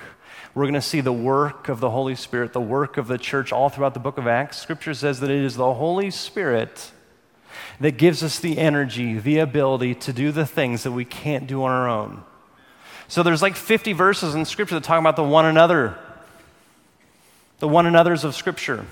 We're 0.57 0.63
going 0.63 0.73
to 0.73 0.81
see 0.81 1.01
the 1.01 1.13
work 1.13 1.69
of 1.69 1.81
the 1.81 1.91
Holy 1.91 2.15
Spirit, 2.15 2.51
the 2.51 2.59
work 2.59 2.97
of 2.97 3.07
the 3.07 3.19
church 3.19 3.53
all 3.53 3.69
throughout 3.69 3.93
the 3.93 3.99
book 3.99 4.17
of 4.17 4.25
Acts. 4.25 4.57
Scripture 4.57 4.95
says 4.95 5.19
that 5.19 5.29
it 5.29 5.43
is 5.43 5.55
the 5.55 5.75
Holy 5.75 6.09
Spirit 6.09 6.93
that 7.79 7.99
gives 7.99 8.23
us 8.23 8.39
the 8.39 8.57
energy, 8.57 9.19
the 9.19 9.37
ability 9.37 9.93
to 9.93 10.11
do 10.11 10.31
the 10.31 10.47
things 10.47 10.81
that 10.81 10.93
we 10.93 11.05
can't 11.05 11.45
do 11.45 11.63
on 11.63 11.69
our 11.69 11.87
own. 11.87 12.23
So 13.07 13.21
there's 13.21 13.43
like 13.43 13.55
50 13.55 13.93
verses 13.93 14.33
in 14.33 14.45
Scripture 14.45 14.73
that 14.73 14.83
talk 14.83 14.99
about 14.99 15.15
the 15.15 15.23
one 15.23 15.45
another, 15.45 15.95
the 17.59 17.67
one 17.67 17.85
another's 17.85 18.23
of 18.23 18.33
Scripture. 18.33 18.87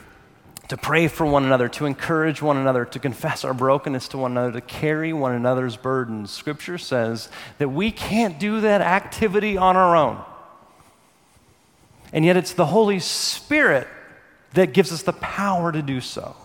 To 0.67 0.77
pray 0.77 1.07
for 1.07 1.25
one 1.25 1.45
another, 1.45 1.67
to 1.69 1.87
encourage 1.87 2.43
one 2.43 2.57
another, 2.57 2.85
to 2.85 2.99
confess 2.99 3.43
our 3.43 3.55
brokenness 3.55 4.09
to 4.09 4.19
one 4.19 4.33
another, 4.33 4.51
to 4.51 4.61
carry 4.61 5.13
one 5.13 5.31
another's 5.31 5.77
burdens. 5.77 6.29
Scripture 6.29 6.77
says 6.77 7.27
that 7.57 7.69
we 7.69 7.89
can't 7.89 8.37
do 8.37 8.61
that 8.61 8.81
activity 8.81 9.57
on 9.57 9.75
our 9.75 9.95
own. 9.95 10.23
And 12.13 12.23
yet, 12.23 12.37
it's 12.37 12.53
the 12.53 12.67
Holy 12.67 12.99
Spirit 12.99 13.87
that 14.53 14.73
gives 14.73 14.91
us 14.91 15.03
the 15.03 15.13
power 15.13 15.71
to 15.71 15.81
do 15.81 16.01
so. 16.01 16.35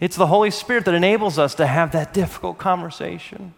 It's 0.00 0.16
the 0.16 0.26
Holy 0.26 0.50
Spirit 0.50 0.84
that 0.86 0.94
enables 0.94 1.38
us 1.38 1.54
to 1.56 1.66
have 1.66 1.92
that 1.92 2.12
difficult 2.12 2.58
conversation. 2.58 3.54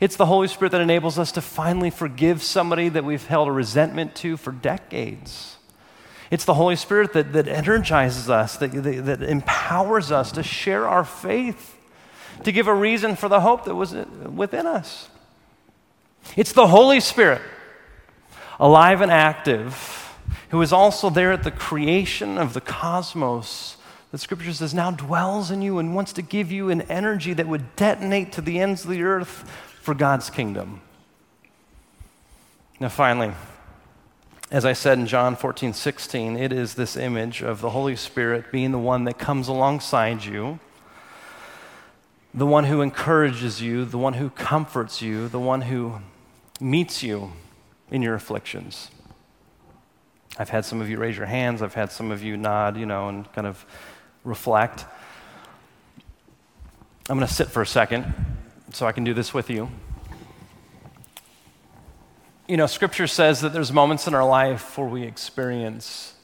It's 0.00 0.16
the 0.16 0.26
Holy 0.26 0.48
Spirit 0.48 0.72
that 0.72 0.80
enables 0.80 1.18
us 1.18 1.30
to 1.32 1.40
finally 1.40 1.90
forgive 1.90 2.42
somebody 2.42 2.88
that 2.88 3.04
we've 3.04 3.24
held 3.24 3.46
a 3.46 3.52
resentment 3.52 4.16
to 4.16 4.36
for 4.36 4.50
decades. 4.50 5.56
It's 6.30 6.44
the 6.44 6.54
Holy 6.54 6.76
Spirit 6.76 7.12
that, 7.12 7.32
that 7.34 7.46
energizes 7.46 8.30
us, 8.30 8.56
that, 8.56 8.72
that, 8.72 9.04
that 9.04 9.22
empowers 9.22 10.10
us 10.10 10.32
to 10.32 10.42
share 10.42 10.88
our 10.88 11.04
faith, 11.04 11.76
to 12.42 12.50
give 12.50 12.66
a 12.66 12.74
reason 12.74 13.16
for 13.16 13.28
the 13.28 13.40
hope 13.40 13.64
that 13.66 13.74
was 13.74 13.92
within 13.92 14.66
us. 14.66 15.08
It's 16.36 16.52
the 16.52 16.66
Holy 16.66 17.00
Spirit, 17.00 17.42
alive 18.58 19.02
and 19.02 19.12
active, 19.12 20.01
who 20.52 20.62
is 20.62 20.72
also 20.72 21.10
there 21.10 21.32
at 21.32 21.42
the 21.42 21.50
creation 21.50 22.38
of 22.38 22.54
the 22.54 22.60
cosmos 22.60 23.76
the 24.12 24.18
scripture 24.18 24.52
says 24.52 24.74
now 24.74 24.90
dwells 24.90 25.50
in 25.50 25.62
you 25.62 25.78
and 25.78 25.94
wants 25.94 26.12
to 26.12 26.22
give 26.22 26.52
you 26.52 26.68
an 26.68 26.82
energy 26.82 27.32
that 27.32 27.48
would 27.48 27.74
detonate 27.76 28.30
to 28.32 28.42
the 28.42 28.60
ends 28.60 28.84
of 28.84 28.90
the 28.90 29.02
earth 29.02 29.50
for 29.80 29.94
God's 29.94 30.28
kingdom. 30.28 30.82
Now, 32.78 32.90
finally, 32.90 33.32
as 34.50 34.66
I 34.66 34.74
said 34.74 34.98
in 34.98 35.06
John 35.06 35.34
14, 35.34 35.72
16, 35.72 36.36
it 36.36 36.52
is 36.52 36.74
this 36.74 36.94
image 36.94 37.42
of 37.42 37.62
the 37.62 37.70
Holy 37.70 37.96
Spirit 37.96 38.52
being 38.52 38.70
the 38.70 38.78
one 38.78 39.04
that 39.04 39.18
comes 39.18 39.48
alongside 39.48 40.26
you, 40.26 40.60
the 42.34 42.46
one 42.46 42.64
who 42.64 42.82
encourages 42.82 43.62
you, 43.62 43.86
the 43.86 43.96
one 43.96 44.14
who 44.14 44.28
comforts 44.28 45.00
you, 45.00 45.26
the 45.26 45.40
one 45.40 45.62
who 45.62 46.00
meets 46.60 47.02
you 47.02 47.32
in 47.90 48.02
your 48.02 48.14
afflictions. 48.14 48.90
I've 50.38 50.48
had 50.48 50.64
some 50.64 50.80
of 50.80 50.88
you 50.88 50.98
raise 50.98 51.16
your 51.16 51.26
hands, 51.26 51.62
I've 51.62 51.74
had 51.74 51.92
some 51.92 52.10
of 52.10 52.22
you 52.22 52.36
nod, 52.36 52.76
you 52.76 52.86
know, 52.86 53.08
and 53.08 53.30
kind 53.32 53.46
of 53.46 53.64
reflect. 54.24 54.84
I'm 57.08 57.16
going 57.18 57.28
to 57.28 57.34
sit 57.34 57.48
for 57.48 57.62
a 57.62 57.66
second 57.66 58.14
so 58.72 58.86
I 58.86 58.92
can 58.92 59.04
do 59.04 59.12
this 59.12 59.34
with 59.34 59.50
you. 59.50 59.70
You 62.48 62.56
know, 62.56 62.66
Scripture 62.66 63.06
says 63.06 63.40
that 63.40 63.52
there's 63.52 63.72
moments 63.72 64.06
in 64.06 64.14
our 64.14 64.26
life 64.26 64.76
where 64.78 64.86
we 64.86 65.02
experience 65.02 66.14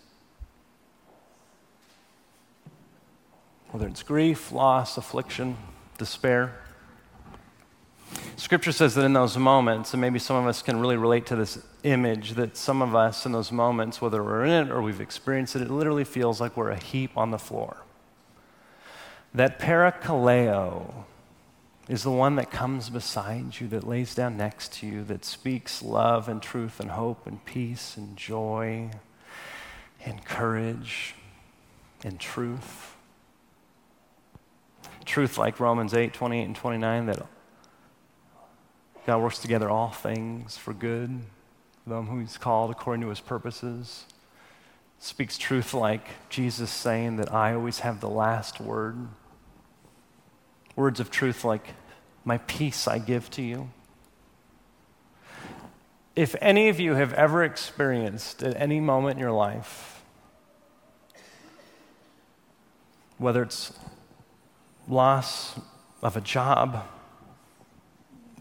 whether 3.71 3.87
it's 3.87 4.03
grief, 4.03 4.51
loss, 4.51 4.97
affliction, 4.97 5.57
despair. 5.99 6.55
Scripture 8.39 8.73
says 8.73 8.95
that 8.95 9.05
in 9.05 9.13
those 9.13 9.37
moments, 9.37 9.93
and 9.93 10.01
maybe 10.01 10.19
some 10.19 10.37
of 10.37 10.47
us 10.47 10.63
can 10.63 10.81
really 10.81 10.97
relate 10.97 11.27
to 11.27 11.37
this 11.37 11.59
image, 11.83 12.33
that 12.35 12.57
some 12.57 12.81
of 12.81 12.95
us 12.95 13.27
in 13.27 13.33
those 13.33 13.53
moments, 13.53 14.01
whether 14.01 14.25
we're 14.25 14.45
in 14.45 14.69
it 14.69 14.71
or 14.71 14.81
we've 14.81 15.01
experienced 15.01 15.55
it, 15.57 15.63
it 15.63 15.71
literally 15.71 16.05
feels 16.05 16.41
like 16.41 16.57
we're 16.57 16.71
a 16.71 16.83
heap 16.83 17.11
on 17.19 17.31
the 17.31 17.39
floor 17.39 17.85
that 19.35 19.59
parakaleo 19.59 21.05
is 21.89 22.03
the 22.03 22.11
one 22.11 22.37
that 22.37 22.51
comes 22.51 22.91
beside 22.91 23.61
you, 23.61 23.69
that 23.69 23.85
lays 23.85 24.15
down 24.15 24.37
next 24.37 24.73
to 24.75 24.87
you, 24.87 25.05
that 25.05 25.25
speaks 25.25 25.83
love 25.83 26.29
and 26.29 26.43
truth 26.43 26.81
and 26.81 26.91
hope 26.91 27.27
and 27.27 27.45
peace 27.45 27.97
and 27.97 28.17
joy 28.17 28.91
and 30.05 30.25
courage 30.25 31.15
and 32.05 32.21
truth. 32.21 32.95
Truth 35.05 35.39
like 35.39 35.59
Romans 35.61 35.95
8 35.95 36.13
28 36.13 36.43
and 36.43 36.57
29 36.57 37.07
that 37.07 37.27
God 39.09 39.23
works 39.23 39.39
together 39.39 39.71
all 39.71 39.89
things 39.89 40.59
for 40.59 40.75
good, 40.75 41.23
them 41.87 42.07
who 42.09 42.19
He's 42.19 42.37
called 42.37 42.71
according 42.71 43.01
to 43.01 43.09
His 43.09 43.21
purposes. 43.21 44.05
Speaks 44.99 45.39
truth 45.39 45.73
like 45.73 46.07
Jesus 46.29 46.71
saying 46.71 47.17
that 47.17 47.33
I 47.33 47.55
always 47.55 47.79
have 47.79 48.01
the 48.01 48.11
last 48.11 48.61
word 48.61 49.09
words 50.77 51.01
of 51.01 51.11
truth 51.11 51.43
like, 51.43 51.69
My 52.23 52.37
peace 52.37 52.87
I 52.87 52.99
give 52.99 53.31
to 53.31 53.41
you. 53.41 53.71
If 56.15 56.37
any 56.43 56.69
of 56.69 56.79
you 56.79 56.95
have 56.97 57.15
ever 57.15 57.43
experienced 57.43 58.43
at 58.43 58.61
any 58.61 58.79
moment 58.79 59.17
in 59.17 59.23
your 59.23 59.33
life, 59.33 60.03
whether 63.17 63.43
it's 63.43 63.73
loss 64.87 65.59
of 66.03 66.15
a 66.15 66.21
job, 66.21 66.85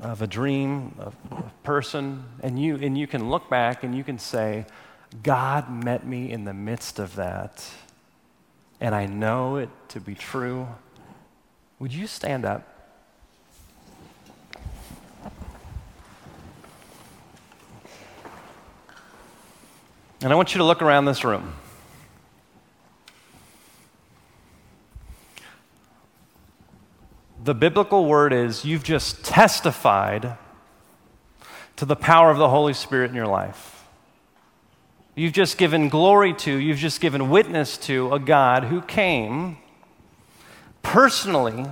of 0.02 0.22
a 0.22 0.28
dream, 0.28 0.96
of 1.00 1.16
a 1.32 1.44
person, 1.64 2.26
and 2.42 2.62
you, 2.62 2.76
and 2.76 2.98
you 2.98 3.08
can 3.08 3.30
look 3.30 3.50
back 3.50 3.84
and 3.84 3.96
you 3.96 4.04
can 4.04 4.20
say, 4.20 4.66
God 5.24 5.70
met 5.70 6.06
me 6.06 6.32
in 6.32 6.44
the 6.44 6.54
midst 6.54 7.00
of 7.00 7.16
that, 7.16 7.66
and 8.80 8.94
I 8.94 9.06
know 9.06 9.56
it 9.56 9.70
to 9.90 10.00
be 10.00 10.16
true. 10.16 10.68
Would 11.80 11.94
you 11.94 12.08
stand 12.08 12.46
up? 12.46 12.74
And 20.22 20.34
I 20.34 20.36
want 20.36 20.54
you 20.54 20.58
to 20.58 20.64
look 20.64 20.82
around 20.82 21.06
this 21.06 21.24
room. 21.24 21.54
The 27.48 27.54
biblical 27.54 28.04
word 28.04 28.34
is 28.34 28.66
you've 28.66 28.84
just 28.84 29.24
testified 29.24 30.38
to 31.78 31.86
the 31.86 31.96
power 31.96 32.30
of 32.30 32.38
the 32.38 32.50
Holy 32.50 32.74
Spirit 32.74 33.10
in 33.10 33.16
your 33.16 33.26
life. 33.26 33.86
You've 35.16 35.32
just 35.32 35.58
given 35.58 35.88
glory 35.88 36.34
to, 36.34 36.54
you've 36.54 36.78
just 36.78 37.00
given 37.00 37.30
witness 37.30 37.78
to 37.78 38.14
a 38.14 38.20
God 38.20 38.66
who 38.66 38.82
came 38.82 39.60
personally 40.82 41.68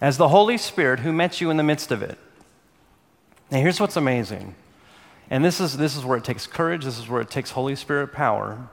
as 0.00 0.16
the 0.16 0.28
Holy 0.28 0.56
Spirit 0.56 1.00
who 1.00 1.12
met 1.12 1.40
you 1.40 1.50
in 1.50 1.56
the 1.56 1.64
midst 1.64 1.90
of 1.90 2.00
it. 2.00 2.16
Now, 3.50 3.58
here's 3.58 3.80
what's 3.80 3.96
amazing. 3.96 4.54
And 5.28 5.44
this 5.44 5.58
is, 5.58 5.76
this 5.76 5.96
is 5.96 6.04
where 6.04 6.18
it 6.18 6.24
takes 6.24 6.46
courage, 6.46 6.84
this 6.84 7.00
is 7.00 7.08
where 7.08 7.20
it 7.20 7.30
takes 7.30 7.50
Holy 7.50 7.74
Spirit 7.74 8.12
power. 8.12 8.68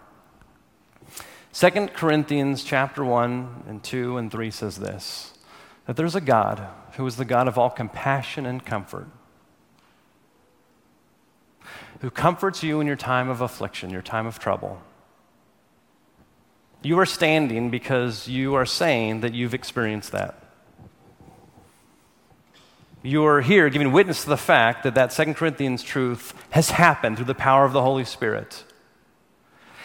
2 1.54 1.88
Corinthians 1.96 2.64
chapter 2.64 3.04
1 3.04 3.64
and 3.68 3.84
2 3.84 4.18
and 4.18 4.32
3 4.32 4.52
says 4.52 4.78
this 4.78 5.34
that 5.92 5.98
there's 5.98 6.16
a 6.16 6.22
God 6.22 6.66
who 6.94 7.06
is 7.06 7.18
the 7.18 7.26
God 7.26 7.50
of 7.50 7.58
all 7.58 7.70
compassion 7.70 8.46
and 8.46 8.66
comfort, 8.66 9.10
who 12.00 12.10
comforts 12.10 12.64
you 12.64 12.80
in 12.80 12.88
your 12.88 12.96
time 12.96 13.28
of 13.28 13.42
affliction, 13.42 13.90
your 13.90 14.02
time 14.02 14.26
of 14.26 14.40
trouble. 14.40 14.82
You 16.82 16.98
are 16.98 17.06
standing 17.06 17.70
because 17.70 18.30
you 18.30 18.54
are 18.54 18.66
saying 18.66 19.20
that 19.20 19.34
you've 19.34 19.54
experienced 19.54 20.14
that. 20.14 20.42
You 23.04 23.26
are 23.26 23.42
here 23.42 23.70
giving 23.70 23.92
witness 23.92 24.24
to 24.24 24.30
the 24.30 24.38
fact 24.38 24.84
that 24.84 24.96
that 24.96 25.12
2 25.12 25.34
Corinthians 25.34 25.84
truth 25.84 26.34
has 26.52 26.70
happened 26.70 27.18
through 27.18 27.26
the 27.26 27.36
power 27.36 27.66
of 27.66 27.74
the 27.74 27.82
Holy 27.82 28.06
Spirit. 28.06 28.64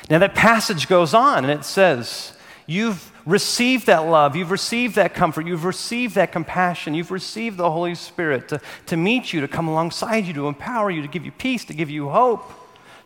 Now, 0.08 0.20
that 0.20 0.36
passage 0.36 0.86
goes 0.86 1.14
on 1.14 1.42
and 1.44 1.52
it 1.52 1.64
says, 1.64 2.32
You've 2.64 3.10
received 3.26 3.86
that 3.86 4.06
love, 4.06 4.36
you've 4.36 4.52
received 4.52 4.94
that 4.94 5.12
comfort, 5.12 5.46
you've 5.46 5.64
received 5.64 6.14
that 6.14 6.30
compassion, 6.30 6.94
you've 6.94 7.10
received 7.10 7.56
the 7.56 7.70
Holy 7.70 7.96
Spirit 7.96 8.48
to, 8.48 8.60
to 8.86 8.96
meet 8.96 9.32
you, 9.32 9.40
to 9.40 9.48
come 9.48 9.66
alongside 9.66 10.24
you, 10.26 10.32
to 10.32 10.46
empower 10.46 10.90
you, 10.90 11.02
to 11.02 11.08
give 11.08 11.24
you 11.24 11.32
peace, 11.32 11.64
to 11.64 11.74
give 11.74 11.90
you 11.90 12.08
hope, 12.08 12.48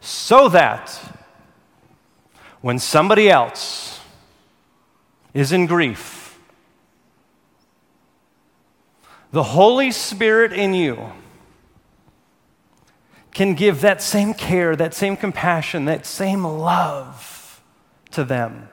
so 0.01 0.49
that 0.51 1.01
when 2.61 2.79
somebody 2.79 3.31
else 3.31 4.01
is 5.33 5.53
in 5.53 5.67
grief, 5.67 6.39
the 9.33 9.43
Holy 9.43 9.91
Spirit 9.91 10.53
in 10.53 10.75
you 10.75 11.13
can 13.33 13.55
give 13.55 13.81
that 13.81 14.03
same 14.03 14.35
care, 14.35 14.77
that 14.77 14.93
same 14.93 15.17
compassion, 15.17 15.87
that 15.87 16.05
same 16.05 16.45
love 16.45 17.63
to 18.11 18.25
them. 18.25 18.69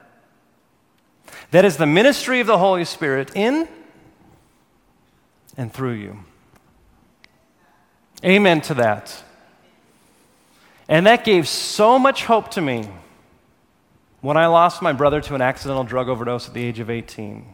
That 1.50 1.64
is 1.64 1.76
the 1.76 1.86
ministry 1.86 2.40
of 2.40 2.46
the 2.46 2.58
Holy 2.58 2.84
Spirit 2.84 3.30
in 3.34 3.68
and 5.56 5.72
through 5.72 5.92
you. 5.92 6.18
Amen 8.24 8.60
to 8.62 8.74
that. 8.74 9.22
And 10.88 11.06
that 11.06 11.24
gave 11.24 11.46
so 11.48 11.98
much 11.98 12.24
hope 12.24 12.50
to 12.52 12.60
me 12.60 12.88
when 14.20 14.36
I 14.36 14.46
lost 14.46 14.82
my 14.82 14.92
brother 14.92 15.20
to 15.20 15.34
an 15.34 15.40
accidental 15.40 15.84
drug 15.84 16.08
overdose 16.08 16.48
at 16.48 16.54
the 16.54 16.64
age 16.64 16.80
of 16.80 16.90
18 16.90 17.46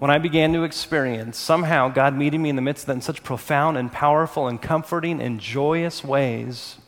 when 0.00 0.10
I 0.10 0.16
began 0.16 0.54
to 0.54 0.64
experience 0.64 1.36
somehow 1.36 1.90
God 1.90 2.16
meeting 2.16 2.40
me 2.40 2.48
in 2.48 2.56
the 2.56 2.62
midst 2.62 2.84
of 2.84 2.86
that 2.86 2.94
in 2.94 3.00
such 3.02 3.22
profound 3.22 3.76
and 3.76 3.92
powerful 3.92 4.48
and 4.48 4.60
comforting 4.60 5.20
and 5.20 5.38
joyous 5.38 6.02
ways, 6.02 6.78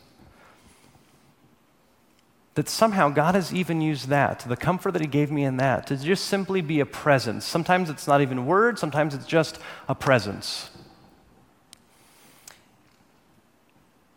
that 2.55 2.69
somehow 2.69 3.09
God 3.09 3.35
has 3.35 3.53
even 3.53 3.81
used 3.81 4.09
that, 4.09 4.41
the 4.41 4.55
comfort 4.55 4.91
that 4.91 5.01
He 5.01 5.07
gave 5.07 5.31
me 5.31 5.43
in 5.43 5.57
that, 5.57 5.87
to 5.87 5.97
just 5.97 6.25
simply 6.25 6.61
be 6.61 6.79
a 6.79 6.85
presence. 6.85 7.45
Sometimes 7.45 7.89
it's 7.89 8.07
not 8.07 8.21
even 8.21 8.45
words, 8.45 8.79
sometimes 8.79 9.15
it's 9.15 9.25
just 9.25 9.59
a 9.87 9.95
presence. 9.95 10.69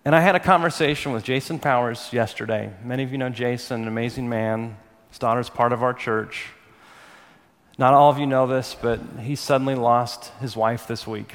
And 0.04 0.14
I 0.14 0.20
had 0.20 0.36
a 0.36 0.40
conversation 0.40 1.12
with 1.12 1.24
Jason 1.24 1.58
Powers 1.58 2.12
yesterday. 2.12 2.72
Many 2.84 3.02
of 3.02 3.10
you 3.10 3.18
know 3.18 3.28
Jason, 3.28 3.82
an 3.82 3.88
amazing 3.88 4.28
man. 4.28 4.76
His 5.08 5.18
daughter's 5.18 5.50
part 5.50 5.72
of 5.72 5.82
our 5.82 5.92
church. 5.92 6.50
Not 7.78 7.92
all 7.92 8.10
of 8.10 8.18
you 8.18 8.26
know 8.26 8.46
this, 8.46 8.76
but 8.80 9.00
he 9.20 9.34
suddenly 9.34 9.74
lost 9.74 10.30
his 10.40 10.56
wife 10.56 10.86
this 10.86 11.06
week. 11.06 11.34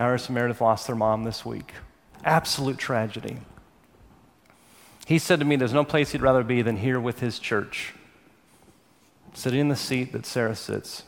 Iris 0.00 0.26
and 0.26 0.34
Meredith 0.34 0.60
lost 0.60 0.86
their 0.86 0.96
mom 0.96 1.24
this 1.24 1.44
week. 1.44 1.72
Absolute 2.24 2.78
tragedy. 2.78 3.38
He 5.08 5.18
said 5.18 5.38
to 5.38 5.46
me, 5.46 5.56
There's 5.56 5.72
no 5.72 5.84
place 5.84 6.12
he'd 6.12 6.20
rather 6.20 6.44
be 6.44 6.60
than 6.60 6.76
here 6.76 7.00
with 7.00 7.20
his 7.20 7.38
church, 7.38 7.94
sitting 9.32 9.58
in 9.58 9.68
the 9.68 9.74
seat 9.74 10.12
that 10.12 10.26
Sarah 10.26 10.54
sits. 10.54 11.02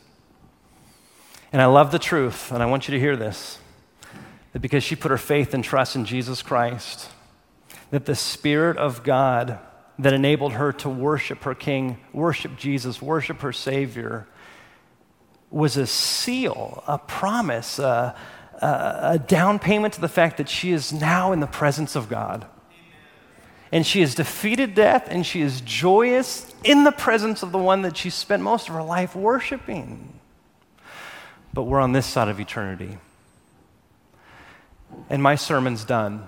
And 1.53 1.61
I 1.61 1.66
love 1.66 1.92
the 1.92 1.98
truth, 1.98 2.51
and 2.51 2.62
I 2.62 2.66
want 2.66 2.88
you 2.88 2.94
to 2.94 2.98
hear 2.98 3.14
this 3.14 3.59
that 4.55 4.61
because 4.61 4.82
she 4.82 4.96
put 4.96 5.11
her 5.11 5.18
faith 5.18 5.53
and 5.53 5.62
trust 5.62 5.96
in 5.96 6.07
Jesus 6.07 6.40
Christ, 6.40 7.11
that 7.90 8.07
the 8.07 8.14
Spirit 8.14 8.78
of 8.78 9.03
God 9.03 9.59
that 9.98 10.14
enabled 10.14 10.55
her 10.55 10.72
to 10.72 10.88
worship 10.88 11.42
her 11.42 11.55
King, 11.55 11.98
worship 12.14 12.57
Jesus, 12.57 13.03
worship 13.03 13.42
her 13.42 13.53
Savior, 13.53 14.26
was 15.51 15.76
a 15.76 15.86
seal, 15.86 16.82
a 16.86 16.96
promise, 16.96 17.78
a, 17.78 18.16
a, 18.62 18.66
a, 19.03 19.18
down 19.18 19.59
payment 19.59 19.92
to 19.92 20.01
the 20.01 20.09
fact 20.09 20.38
that 20.38 20.48
she 20.48 20.72
is 20.72 20.90
now 20.90 21.32
in 21.32 21.40
the 21.40 21.46
presence 21.46 21.94
of 21.94 22.09
God. 22.09 22.46
And 23.73 23.87
she 23.87 24.01
has 24.01 24.14
defeated 24.14 24.75
death 24.75 25.07
and 25.09 25.25
she 25.25 25.41
is 25.41 25.61
joyous 25.61 26.53
in 26.64 26.85
the 26.85 26.93
presence 26.93 27.43
of 27.43 27.53
the 27.53 27.59
one 27.59 27.83
that 27.83 27.97
she 27.97 28.11
spent 28.11 28.43
most 28.43 28.68
of 28.68 28.75
her 28.75 28.83
life 28.83 29.14
worshiping. 29.14 30.18
But 31.53 31.64
we're 31.64 31.81
on 31.81 31.93
this 31.93 32.07
side 32.07 32.29
of 32.29 32.41
eternity. 32.41 32.99
And 35.09 35.23
my 35.23 35.37
sermon's 35.37 35.85
done 35.85 36.27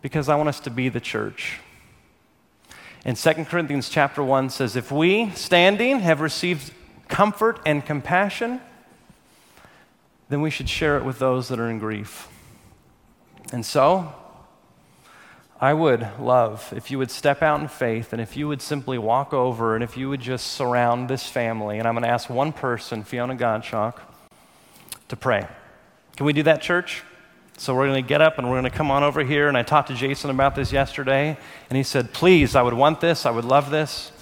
because 0.00 0.28
I 0.28 0.36
want 0.36 0.48
us 0.48 0.60
to 0.60 0.70
be 0.70 0.88
the 0.88 1.00
church. 1.00 1.60
And 3.04 3.16
2 3.16 3.44
Corinthians 3.46 3.88
chapter 3.88 4.22
1 4.22 4.50
says, 4.50 4.76
If 4.76 4.92
we, 4.92 5.30
standing, 5.30 6.00
have 6.00 6.20
received 6.20 6.72
comfort 7.08 7.60
and 7.66 7.84
compassion, 7.84 8.60
then 10.28 10.40
we 10.40 10.50
should 10.50 10.68
share 10.68 10.96
it 10.96 11.04
with 11.04 11.18
those 11.18 11.48
that 11.48 11.58
are 11.58 11.68
in 11.68 11.78
grief. 11.78 12.28
And 13.52 13.64
so, 13.64 14.14
I 15.64 15.72
would 15.72 16.06
love 16.20 16.74
if 16.76 16.90
you 16.90 16.98
would 16.98 17.10
step 17.10 17.40
out 17.40 17.58
in 17.58 17.68
faith 17.68 18.12
and 18.12 18.20
if 18.20 18.36
you 18.36 18.46
would 18.48 18.60
simply 18.60 18.98
walk 18.98 19.32
over 19.32 19.74
and 19.74 19.82
if 19.82 19.96
you 19.96 20.10
would 20.10 20.20
just 20.20 20.48
surround 20.48 21.08
this 21.08 21.26
family. 21.26 21.78
And 21.78 21.88
I'm 21.88 21.94
going 21.94 22.02
to 22.02 22.10
ask 22.10 22.28
one 22.28 22.52
person, 22.52 23.02
Fiona 23.02 23.34
Godshock, 23.34 23.98
to 25.08 25.16
pray. 25.16 25.48
Can 26.18 26.26
we 26.26 26.34
do 26.34 26.42
that, 26.42 26.60
church? 26.60 27.02
So 27.56 27.74
we're 27.74 27.86
going 27.86 28.04
to 28.04 28.06
get 28.06 28.20
up 28.20 28.36
and 28.36 28.46
we're 28.50 28.60
going 28.60 28.70
to 28.70 28.76
come 28.76 28.90
on 28.90 29.02
over 29.02 29.24
here. 29.24 29.48
And 29.48 29.56
I 29.56 29.62
talked 29.62 29.88
to 29.88 29.94
Jason 29.94 30.28
about 30.28 30.54
this 30.54 30.70
yesterday, 30.70 31.34
and 31.70 31.76
he 31.78 31.82
said, 31.82 32.12
Please, 32.12 32.54
I 32.54 32.60
would 32.60 32.74
want 32.74 33.00
this, 33.00 33.24
I 33.24 33.30
would 33.30 33.46
love 33.46 33.70
this. 33.70 34.12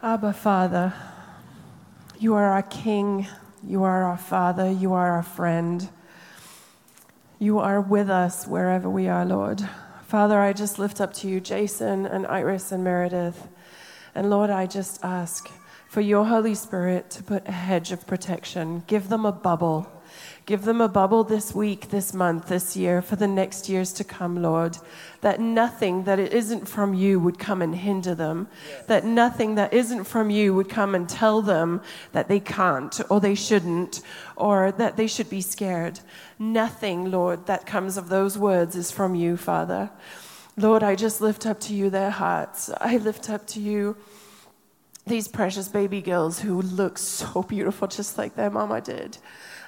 Abba, 0.00 0.32
Father, 0.32 0.94
you 2.20 2.34
are 2.34 2.44
our 2.44 2.62
King, 2.62 3.26
you 3.66 3.84
are 3.84 4.04
our 4.04 4.18
Father, 4.18 4.70
you 4.70 4.92
are 4.92 5.12
our 5.12 5.22
friend. 5.22 5.88
You 7.38 7.58
are 7.58 7.80
with 7.80 8.10
us 8.10 8.46
wherever 8.46 8.88
we 8.90 9.08
are, 9.08 9.24
Lord. 9.24 9.66
Father, 10.06 10.38
I 10.38 10.52
just 10.52 10.78
lift 10.78 11.00
up 11.00 11.12
to 11.14 11.28
you 11.28 11.40
Jason 11.40 12.06
and 12.06 12.26
Iris 12.26 12.72
and 12.72 12.84
Meredith. 12.84 13.48
And 14.14 14.30
Lord, 14.30 14.50
I 14.50 14.66
just 14.66 15.02
ask 15.02 15.50
for 15.88 16.00
your 16.00 16.24
Holy 16.24 16.54
Spirit 16.54 17.10
to 17.10 17.22
put 17.22 17.48
a 17.48 17.52
hedge 17.52 17.90
of 17.90 18.06
protection. 18.06 18.82
Give 18.86 19.08
them 19.08 19.24
a 19.24 19.32
bubble. 19.32 19.90
Give 20.46 20.62
them 20.62 20.80
a 20.80 20.88
bubble 20.88 21.24
this 21.24 21.54
week, 21.54 21.88
this 21.88 22.12
month, 22.12 22.48
this 22.48 22.76
year, 22.76 23.00
for 23.00 23.16
the 23.16 23.26
next 23.26 23.68
years 23.68 23.92
to 23.94 24.04
come, 24.04 24.42
Lord. 24.42 24.76
That 25.22 25.40
nothing 25.40 26.04
that 26.04 26.18
isn't 26.18 26.68
from 26.68 26.92
you 26.92 27.18
would 27.18 27.38
come 27.38 27.62
and 27.62 27.74
hinder 27.74 28.14
them. 28.14 28.48
Yes. 28.68 28.86
That 28.86 29.04
nothing 29.04 29.54
that 29.54 29.72
isn't 29.72 30.04
from 30.04 30.30
you 30.30 30.52
would 30.54 30.68
come 30.68 30.94
and 30.94 31.08
tell 31.08 31.40
them 31.40 31.80
that 32.12 32.28
they 32.28 32.40
can't 32.40 33.00
or 33.08 33.20
they 33.20 33.34
shouldn't 33.34 34.02
or 34.36 34.72
that 34.72 34.96
they 34.96 35.06
should 35.06 35.30
be 35.30 35.40
scared. 35.40 36.00
Nothing, 36.38 37.10
Lord, 37.10 37.46
that 37.46 37.64
comes 37.64 37.96
of 37.96 38.08
those 38.08 38.36
words 38.36 38.76
is 38.76 38.90
from 38.90 39.14
you, 39.14 39.36
Father. 39.36 39.90
Lord, 40.56 40.82
I 40.82 40.94
just 40.94 41.20
lift 41.20 41.46
up 41.46 41.58
to 41.60 41.74
you 41.74 41.90
their 41.90 42.10
hearts. 42.10 42.70
I 42.80 42.98
lift 42.98 43.30
up 43.30 43.46
to 43.48 43.60
you 43.60 43.96
these 45.06 45.28
precious 45.28 45.68
baby 45.68 46.00
girls 46.00 46.40
who 46.40 46.62
look 46.62 46.96
so 46.98 47.42
beautiful, 47.42 47.88
just 47.88 48.16
like 48.16 48.36
their 48.36 48.50
mama 48.50 48.80
did. 48.80 49.18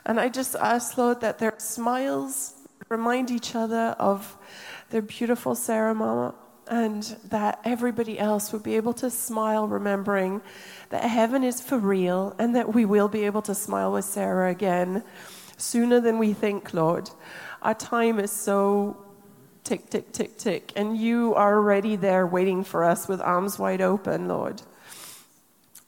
And 0.06 0.20
I 0.20 0.28
just 0.28 0.54
ask, 0.54 0.96
Lord, 0.96 1.20
that 1.20 1.38
their 1.38 1.54
smiles 1.58 2.54
remind 2.88 3.30
each 3.30 3.54
other 3.54 3.96
of 3.98 4.36
their 4.90 5.02
beautiful 5.02 5.56
Sarah 5.56 5.94
mama, 5.94 6.34
and 6.68 7.02
that 7.24 7.60
everybody 7.64 8.18
else 8.18 8.52
would 8.52 8.62
be 8.62 8.76
able 8.76 8.92
to 8.94 9.10
smile, 9.10 9.66
remembering 9.68 10.40
that 10.90 11.02
heaven 11.02 11.42
is 11.44 11.60
for 11.60 11.78
real 11.78 12.34
and 12.38 12.54
that 12.56 12.72
we 12.72 12.84
will 12.84 13.08
be 13.08 13.24
able 13.24 13.42
to 13.42 13.54
smile 13.54 13.92
with 13.92 14.04
Sarah 14.04 14.50
again 14.50 15.02
sooner 15.56 16.00
than 16.00 16.18
we 16.18 16.32
think, 16.32 16.72
Lord. 16.74 17.10
Our 17.62 17.74
time 17.74 18.18
is 18.18 18.30
so 18.30 18.96
tick, 19.64 19.90
tick, 19.90 20.12
tick, 20.12 20.38
tick. 20.38 20.72
And 20.76 20.96
you 20.96 21.34
are 21.34 21.56
already 21.56 21.96
there 21.96 22.26
waiting 22.26 22.62
for 22.62 22.84
us 22.84 23.08
with 23.08 23.20
arms 23.20 23.58
wide 23.58 23.80
open, 23.80 24.28
Lord. 24.28 24.62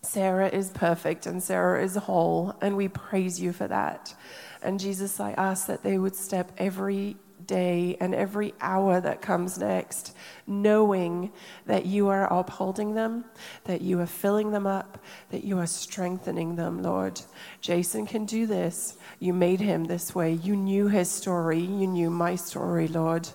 Sarah 0.09 0.49
is 0.49 0.71
perfect 0.71 1.27
and 1.27 1.43
Sarah 1.43 1.85
is 1.85 1.95
whole, 1.95 2.57
and 2.63 2.79
we 2.79 2.89
praise 2.89 3.39
you 3.39 3.53
for 3.53 3.69
that. 3.69 4.15
And 4.63 4.81
Jesus, 4.81 5.21
I 5.21 5.33
ask 5.33 5.67
that 5.67 5.83
they 5.83 5.99
would 5.99 6.17
step 6.17 6.51
every 6.57 7.17
day 7.45 7.97
and 8.01 8.15
every 8.15 8.55
hour 8.61 9.03
that 9.03 9.21
comes 9.21 9.59
next, 9.59 10.17
knowing 10.47 11.31
that 11.67 11.85
you 11.85 12.09
are 12.09 12.33
upholding 12.33 12.95
them, 12.95 13.27
that 13.65 13.83
you 13.83 14.01
are 14.01 14.07
filling 14.07 14.51
them 14.51 14.67
up, 14.67 14.99
that 15.31 15.45
you 15.45 15.59
are 15.59 15.67
strengthening 15.67 16.57
them, 16.57 16.83
Lord. 16.83 17.21
Jason 17.61 18.07
can 18.07 18.25
do 18.25 18.47
this. 18.47 18.97
You 19.19 19.35
made 19.35 19.61
him 19.61 19.85
this 19.85 20.15
way. 20.15 20.33
You 20.33 20.57
knew 20.57 20.89
his 20.89 21.11
story. 21.11 21.61
You 21.61 21.87
knew 21.87 22.09
my 22.09 22.35
story, 22.35 22.89
Lord. 22.89 23.29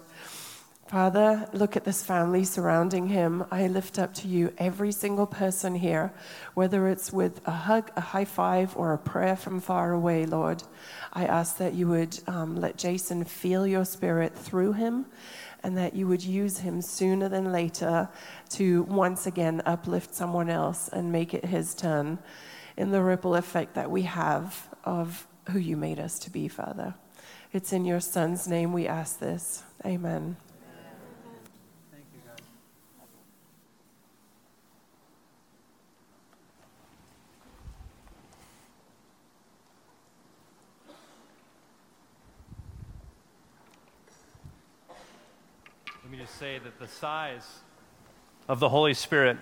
Father, 0.94 1.50
look 1.54 1.76
at 1.76 1.86
this 1.86 2.04
family 2.04 2.44
surrounding 2.44 3.08
him. 3.08 3.46
I 3.50 3.66
lift 3.66 3.98
up 3.98 4.14
to 4.14 4.28
you 4.28 4.54
every 4.60 4.92
single 4.92 5.26
person 5.26 5.74
here, 5.74 6.14
whether 6.54 6.88
it's 6.88 7.12
with 7.12 7.42
a 7.48 7.52
hug, 7.52 7.90
a 7.96 8.02
high 8.02 8.26
five, 8.26 8.78
or 8.78 8.94
a 8.94 9.00
prayer 9.00 9.36
from 9.36 9.60
far 9.60 9.92
away, 9.92 10.28
Lord. 10.28 10.62
I 11.12 11.26
ask 11.26 11.58
that 11.58 11.74
you 11.74 11.88
would 11.88 12.20
um, 12.28 12.58
let 12.58 12.78
Jason 12.78 13.24
feel 13.24 13.66
your 13.66 13.86
spirit 13.86 14.38
through 14.38 14.74
him 14.74 15.08
and 15.64 15.76
that 15.80 15.96
you 15.96 16.06
would 16.06 16.24
use 16.24 16.60
him 16.60 16.80
sooner 16.80 17.28
than 17.28 17.52
later 17.52 18.08
to 18.50 18.84
once 18.84 19.26
again 19.26 19.64
uplift 19.66 20.14
someone 20.14 20.52
else 20.52 20.90
and 20.90 21.12
make 21.12 21.34
it 21.34 21.46
his 21.46 21.74
turn 21.74 22.20
in 22.78 22.92
the 22.92 23.02
ripple 23.02 23.34
effect 23.34 23.74
that 23.74 23.90
we 23.90 24.04
have 24.04 24.70
of 24.84 25.26
who 25.50 25.58
you 25.58 25.76
made 25.76 26.00
us 26.00 26.20
to 26.20 26.30
be, 26.30 26.48
Father. 26.48 26.94
It's 27.52 27.74
in 27.74 27.84
your 27.84 28.00
Son's 28.00 28.48
name 28.48 28.74
we 28.74 28.86
ask 28.86 29.18
this. 29.18 29.64
Amen. 29.84 30.38
Say 46.40 46.58
that 46.58 46.80
the 46.80 46.88
size 46.88 47.46
of 48.48 48.60
the 48.60 48.70
Holy 48.70 48.96
Spirit 48.96 49.38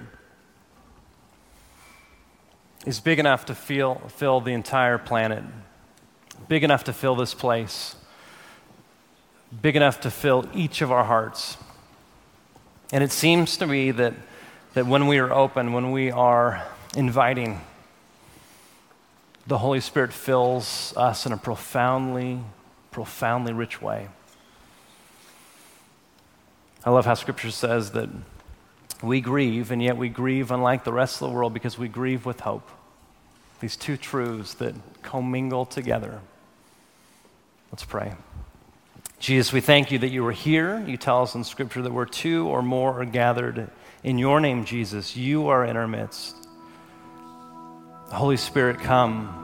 is 2.86 3.00
big 3.00 3.18
enough 3.18 3.46
to 3.46 3.56
feel, 3.56 3.96
fill 4.10 4.42
the 4.42 4.52
entire 4.52 4.98
planet, 4.98 5.44
big 6.50 6.66
enough 6.66 6.84
to 6.84 6.92
fill 6.92 7.16
this 7.16 7.34
place, 7.34 7.96
big 9.62 9.78
enough 9.78 10.02
to 10.02 10.12
fill 10.12 10.46
each 10.54 10.82
of 10.82 10.92
our 10.92 11.06
hearts. 11.06 11.56
And 12.92 13.06
it 13.06 13.12
seems 13.12 13.56
to 13.58 13.68
me 13.68 13.92
that, 13.92 14.14
that 14.74 14.86
when 14.86 15.08
we 15.08 15.20
are 15.20 15.32
open, 15.32 15.72
when 15.72 15.92
we 15.92 16.12
are 16.12 16.68
inviting, 16.98 17.62
the 19.48 19.60
Holy 19.60 19.80
Spirit 19.80 20.12
fills 20.12 20.94
us 20.98 21.26
in 21.26 21.32
a 21.32 21.38
profoundly, 21.38 22.40
profoundly 22.92 23.54
rich 23.54 23.82
way. 23.82 24.10
I 26.84 26.90
love 26.90 27.06
how 27.06 27.14
Scripture 27.14 27.52
says 27.52 27.92
that 27.92 28.10
we 29.04 29.22
grieve, 29.22 29.72
and 29.72 29.84
yet 29.84 29.98
we 29.98 30.10
grieve 30.10 30.50
unlike 30.50 30.84
the 30.84 30.94
rest 30.94 31.22
of 31.22 31.30
the 31.30 31.36
world 31.36 31.54
because 31.54 31.78
we 31.78 31.88
grieve 31.88 32.26
with 32.26 32.40
hope. 32.40 32.70
These 33.60 33.76
two 33.76 33.98
truths 33.98 34.56
that 34.56 34.74
commingle 35.04 35.66
together. 35.66 36.22
Let's 37.72 37.86
pray. 37.86 38.14
Jesus, 39.20 39.54
we 39.54 39.62
thank 39.62 39.92
you 39.92 40.00
that 40.00 40.10
you 40.10 40.26
are 40.26 40.32
here. 40.32 40.84
You 40.88 40.98
tell 40.98 41.22
us 41.22 41.36
in 41.36 41.44
Scripture 41.44 41.84
that 41.84 41.94
where 41.94 42.08
two 42.08 42.48
or 42.48 42.64
more 42.64 43.00
are 43.00 43.06
gathered 43.06 43.70
in 44.04 44.18
your 44.18 44.40
name, 44.40 44.66
Jesus, 44.66 45.16
you 45.16 45.50
are 45.50 45.64
in 45.64 45.78
our 45.78 45.88
midst. 45.88 46.36
Holy 48.12 48.38
Spirit, 48.38 48.80
come. 48.80 49.38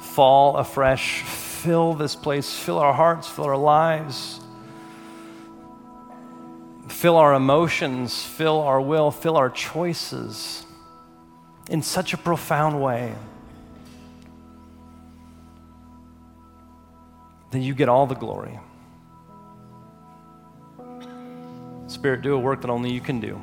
Fall 0.00 0.56
afresh. 0.56 1.22
Fill 1.22 1.94
this 1.94 2.14
place. 2.14 2.56
Fill 2.56 2.78
our 2.78 2.94
hearts. 2.94 3.28
Fill 3.28 3.46
our 3.46 3.56
lives 3.56 4.40
fill 6.88 7.16
our 7.16 7.34
emotions, 7.34 8.22
fill 8.22 8.60
our 8.60 8.80
will, 8.80 9.10
fill 9.10 9.36
our 9.36 9.50
choices 9.50 10.64
in 11.68 11.82
such 11.82 12.12
a 12.12 12.16
profound 12.16 12.80
way 12.80 13.12
that 17.50 17.58
you 17.58 17.74
get 17.74 17.88
all 17.88 18.06
the 18.06 18.14
glory. 18.14 18.58
Spirit, 21.86 22.22
do 22.22 22.34
a 22.34 22.38
work 22.38 22.60
that 22.60 22.70
only 22.70 22.92
you 22.92 23.00
can 23.00 23.20
do. 23.20 23.40